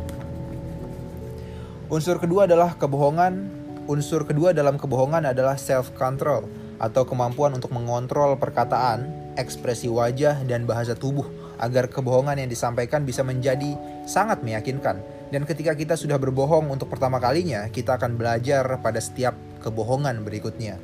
Unsur 1.93 2.17
kedua 2.17 2.49
adalah 2.49 2.73
kebohongan. 2.73 3.61
Unsur 3.85 4.25
kedua 4.25 4.49
dalam 4.55 4.81
kebohongan 4.81 5.29
adalah 5.29 5.59
self 5.61 5.93
control 5.93 6.49
atau 6.81 7.05
kemampuan 7.05 7.53
untuk 7.53 7.69
mengontrol 7.69 8.33
perkataan, 8.39 9.05
ekspresi 9.37 9.91
wajah 9.91 10.41
dan 10.49 10.65
bahasa 10.65 10.97
tubuh 10.97 11.29
agar 11.61 11.85
kebohongan 11.85 12.41
yang 12.41 12.49
disampaikan 12.49 13.05
bisa 13.05 13.21
menjadi 13.21 13.77
sangat 14.09 14.41
meyakinkan. 14.41 14.99
Dan 15.33 15.49
ketika 15.49 15.73
kita 15.73 15.97
sudah 15.97 16.21
berbohong 16.21 16.69
untuk 16.69 16.93
pertama 16.93 17.17
kalinya, 17.17 17.65
kita 17.65 17.97
akan 17.97 18.21
belajar 18.21 18.69
pada 18.85 19.01
setiap 19.01 19.33
kebohongan 19.65 20.21
berikutnya. 20.21 20.77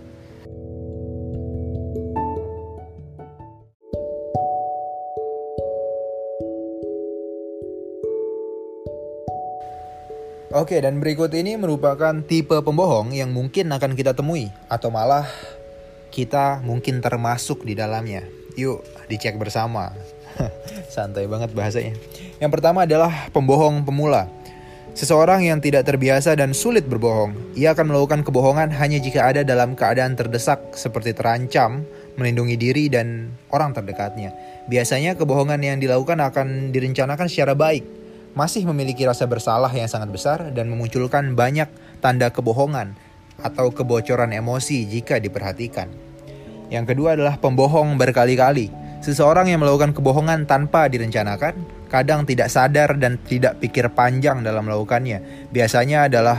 Oke, 10.49 10.81
dan 10.81 10.97
berikut 10.97 11.29
ini 11.37 11.53
merupakan 11.53 12.17
tipe 12.25 12.57
pembohong 12.57 13.13
yang 13.13 13.29
mungkin 13.29 13.69
akan 13.69 13.93
kita 13.93 14.17
temui, 14.17 14.49
atau 14.65 14.89
malah 14.89 15.29
kita 16.09 16.65
mungkin 16.65 17.05
termasuk 17.05 17.61
di 17.69 17.77
dalamnya. 17.77 18.25
Yuk, 18.57 18.81
dicek 19.13 19.37
bersama. 19.37 19.93
Santai 20.93 21.29
banget 21.29 21.53
bahasanya. 21.53 21.93
Yang 22.41 22.51
pertama 22.57 22.89
adalah 22.89 23.29
pembohong 23.29 23.85
pemula. 23.85 24.38
Seseorang 24.99 25.47
yang 25.47 25.63
tidak 25.63 25.87
terbiasa 25.87 26.35
dan 26.35 26.51
sulit 26.51 26.83
berbohong, 26.83 27.55
ia 27.55 27.71
akan 27.71 27.87
melakukan 27.87 28.19
kebohongan 28.19 28.67
hanya 28.75 28.99
jika 28.99 29.31
ada 29.31 29.47
dalam 29.47 29.71
keadaan 29.71 30.19
terdesak 30.19 30.75
seperti 30.75 31.15
terancam, 31.15 31.87
melindungi 32.19 32.59
diri 32.59 32.91
dan 32.91 33.31
orang 33.47 33.71
terdekatnya. 33.71 34.35
Biasanya 34.67 35.15
kebohongan 35.15 35.63
yang 35.63 35.79
dilakukan 35.79 36.19
akan 36.19 36.75
direncanakan 36.75 37.31
secara 37.31 37.55
baik, 37.55 37.87
masih 38.35 38.67
memiliki 38.67 39.07
rasa 39.07 39.23
bersalah 39.23 39.71
yang 39.71 39.87
sangat 39.87 40.11
besar 40.11 40.51
dan 40.51 40.67
memunculkan 40.67 41.31
banyak 41.31 41.71
tanda 42.03 42.27
kebohongan 42.27 42.91
atau 43.39 43.71
kebocoran 43.71 44.35
emosi 44.35 44.83
jika 44.83 45.15
diperhatikan. 45.15 45.87
Yang 46.67 46.91
kedua 46.91 47.15
adalah 47.15 47.39
pembohong 47.39 47.95
berkali-kali. 47.95 48.67
Seseorang 48.99 49.47
yang 49.47 49.63
melakukan 49.63 49.95
kebohongan 49.95 50.43
tanpa 50.43 50.91
direncanakan, 50.91 51.78
kadang 51.89 52.23
tidak 52.23 52.53
sadar 52.53 52.95
dan 52.95 53.17
tidak 53.25 53.57
pikir 53.59 53.89
panjang 53.91 54.45
dalam 54.45 54.63
melakukannya. 54.63 55.49
Biasanya 55.49 56.07
adalah 56.07 56.37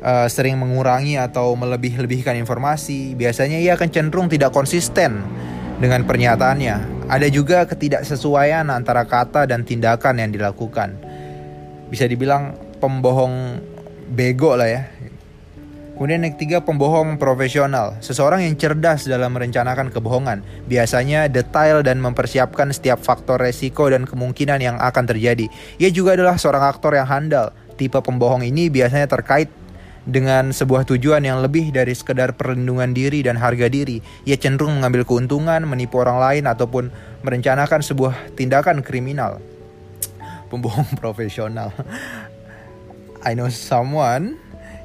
uh, 0.00 0.26
sering 0.26 0.56
mengurangi 0.56 1.20
atau 1.20 1.54
melebih-lebihkan 1.54 2.34
informasi. 2.40 3.14
Biasanya 3.14 3.60
ia 3.60 3.76
akan 3.76 3.88
cenderung 3.92 4.26
tidak 4.32 4.50
konsisten 4.50 5.20
dengan 5.78 6.02
pernyataannya 6.08 6.98
ada 7.08 7.24
juga 7.32 7.64
ketidaksesuaian 7.64 8.68
antara 8.68 9.08
kata 9.08 9.48
dan 9.48 9.64
tindakan 9.64 10.20
yang 10.20 10.28
dilakukan. 10.28 10.92
Bisa 11.88 12.04
dibilang 12.04 12.52
pembohong 12.76 13.64
bego 14.12 14.52
lah 14.60 14.68
ya. 14.68 14.82
Kemudian 15.98 16.22
yang 16.22 16.38
ketiga 16.38 16.62
pembohong 16.62 17.18
profesional. 17.18 17.98
Seseorang 17.98 18.46
yang 18.46 18.54
cerdas 18.54 19.10
dalam 19.10 19.34
merencanakan 19.34 19.90
kebohongan. 19.90 20.46
Biasanya 20.70 21.26
detail 21.26 21.82
dan 21.82 21.98
mempersiapkan 21.98 22.70
setiap 22.70 23.02
faktor 23.02 23.42
resiko 23.42 23.90
dan 23.90 24.06
kemungkinan 24.06 24.62
yang 24.62 24.78
akan 24.78 25.10
terjadi. 25.10 25.50
Ia 25.82 25.90
juga 25.90 26.14
adalah 26.14 26.38
seorang 26.38 26.70
aktor 26.70 26.94
yang 26.94 27.10
handal. 27.10 27.50
Tipe 27.74 27.98
pembohong 27.98 28.46
ini 28.46 28.70
biasanya 28.70 29.10
terkait 29.10 29.50
dengan 30.06 30.54
sebuah 30.54 30.86
tujuan 30.86 31.26
yang 31.26 31.42
lebih 31.42 31.74
dari 31.74 31.98
sekedar 31.98 32.38
perlindungan 32.38 32.94
diri 32.94 33.26
dan 33.26 33.34
harga 33.34 33.66
diri. 33.66 33.98
Ia 34.22 34.38
cenderung 34.38 34.78
mengambil 34.78 35.02
keuntungan, 35.02 35.66
menipu 35.66 35.98
orang 35.98 36.22
lain 36.22 36.44
ataupun 36.46 36.94
merencanakan 37.26 37.82
sebuah 37.82 38.38
tindakan 38.38 38.86
kriminal. 38.86 39.42
Pembohong 40.46 40.94
profesional. 41.02 41.74
I 43.26 43.34
know 43.34 43.50
someone 43.50 44.38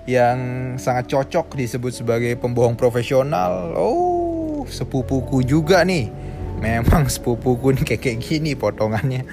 yang 0.04 0.38
sangat 0.76 1.08
cocok 1.08 1.56
disebut 1.56 1.92
sebagai 1.96 2.36
pembohong 2.36 2.76
profesional. 2.76 3.76
Oh, 3.78 4.68
sepupuku 4.68 5.48
juga 5.48 5.84
nih. 5.88 6.12
Memang 6.60 7.08
sepupuku 7.12 7.76
nih 7.80 7.84
kayak, 7.84 8.02
kayak 8.04 8.20
gini 8.20 8.52
potongannya. 8.56 9.24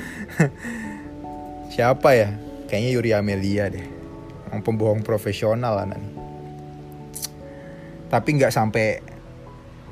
Siapa 1.74 2.10
ya? 2.14 2.34
Kayaknya 2.66 2.90
Yuri 2.94 3.10
Amelia 3.14 3.66
deh 3.70 4.00
pembohong 4.58 5.06
profesional 5.06 5.78
lah 5.78 5.86
nih. 5.94 6.10
Tapi 8.10 8.28
nggak 8.34 8.50
sampai 8.50 8.98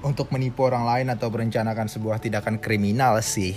untuk 0.03 0.35
menipu 0.35 0.67
orang 0.67 0.83
lain 0.83 1.07
atau 1.15 1.31
merencanakan 1.31 1.87
sebuah 1.87 2.19
tindakan 2.19 2.59
kriminal 2.59 3.23
sih. 3.23 3.55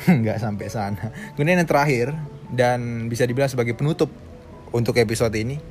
nggak 0.10 0.42
sampai 0.42 0.66
sana. 0.66 1.14
Kemudian 1.38 1.62
yang 1.62 1.70
terakhir 1.70 2.10
dan 2.50 3.06
bisa 3.06 3.22
dibilang 3.22 3.46
sebagai 3.46 3.78
penutup 3.78 4.10
untuk 4.74 4.98
episode 4.98 5.34
ini 5.38 5.62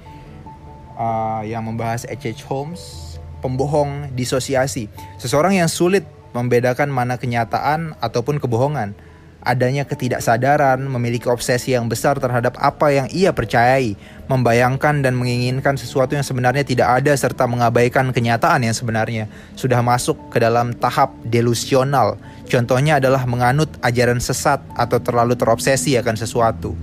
uh, 1.00 1.42
yang 1.48 1.64
membahas 1.64 2.04
H.H. 2.06 2.44
Holmes, 2.46 3.16
pembohong 3.40 4.12
disosiasi. 4.14 4.92
Seseorang 5.16 5.56
yang 5.56 5.72
sulit 5.72 6.04
membedakan 6.36 6.92
mana 6.92 7.16
kenyataan 7.16 7.98
ataupun 8.04 8.38
kebohongan 8.38 8.94
adanya 9.40 9.88
ketidaksadaran, 9.88 10.84
memiliki 10.84 11.32
obsesi 11.32 11.72
yang 11.72 11.88
besar 11.88 12.20
terhadap 12.20 12.60
apa 12.60 12.92
yang 12.92 13.08
ia 13.12 13.32
percayai, 13.32 13.96
membayangkan 14.28 15.00
dan 15.00 15.16
menginginkan 15.16 15.80
sesuatu 15.80 16.16
yang 16.16 16.26
sebenarnya 16.28 16.68
tidak 16.68 17.00
ada 17.00 17.16
serta 17.16 17.48
mengabaikan 17.48 18.12
kenyataan 18.12 18.68
yang 18.68 18.76
sebenarnya 18.76 19.32
sudah 19.56 19.80
masuk 19.80 20.20
ke 20.32 20.44
dalam 20.44 20.76
tahap 20.76 21.16
delusional. 21.24 22.20
Contohnya 22.52 23.00
adalah 23.00 23.24
menganut 23.24 23.72
ajaran 23.80 24.20
sesat 24.20 24.60
atau 24.76 25.00
terlalu 25.00 25.40
terobsesi 25.40 25.96
akan 25.96 26.16
sesuatu. 26.20 26.76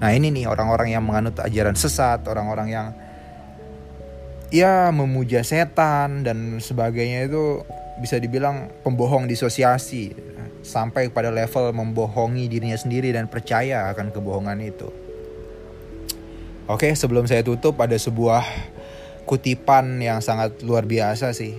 Nah, 0.00 0.10
ini 0.16 0.32
nih 0.32 0.48
orang-orang 0.48 0.96
yang 0.96 1.04
menganut 1.04 1.36
ajaran 1.38 1.76
sesat, 1.76 2.24
orang-orang 2.24 2.68
yang 2.72 2.86
ya 4.50 4.90
memuja 4.90 5.46
setan 5.46 6.26
dan 6.26 6.58
sebagainya 6.58 7.30
itu 7.30 7.62
bisa 8.02 8.18
dibilang 8.18 8.70
pembohong 8.82 9.30
disosiasi 9.30 10.12
sampai 10.60 11.08
pada 11.08 11.32
level 11.32 11.72
membohongi 11.72 12.50
dirinya 12.50 12.76
sendiri 12.76 13.14
dan 13.14 13.30
percaya 13.30 13.88
akan 13.94 14.12
kebohongan 14.12 14.58
itu. 14.60 14.88
Oke, 16.70 16.94
sebelum 16.94 17.26
saya 17.26 17.42
tutup 17.42 17.80
ada 17.82 17.98
sebuah 17.98 18.44
kutipan 19.26 19.98
yang 19.98 20.22
sangat 20.22 20.62
luar 20.62 20.86
biasa 20.86 21.34
sih 21.34 21.54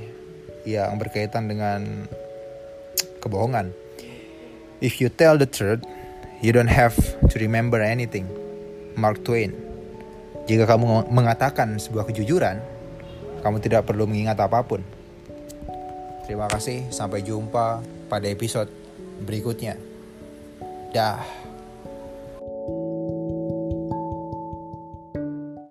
yang 0.63 0.95
berkaitan 1.01 1.51
dengan 1.51 2.07
kebohongan. 3.19 3.73
If 4.79 4.97
you 5.03 5.11
tell 5.13 5.37
the 5.37 5.49
truth, 5.49 5.83
you 6.41 6.55
don't 6.55 6.71
have 6.71 6.95
to 7.27 7.35
remember 7.37 7.81
anything. 7.83 8.25
Mark 8.97 9.21
Twain. 9.21 9.53
Jika 10.49 10.65
kamu 10.65 11.11
mengatakan 11.13 11.77
sebuah 11.77 12.09
kejujuran, 12.09 12.70
kamu 13.41 13.57
tidak 13.59 13.89
perlu 13.89 14.05
mengingat 14.05 14.37
apa 14.39 14.61
pun. 14.63 14.85
Terima 16.25 16.47
kasih, 16.47 16.87
sampai 16.93 17.25
jumpa 17.25 17.81
pada 18.07 18.29
episode 18.29 18.69
berikutnya. 19.25 19.75
Dah. 20.93 21.40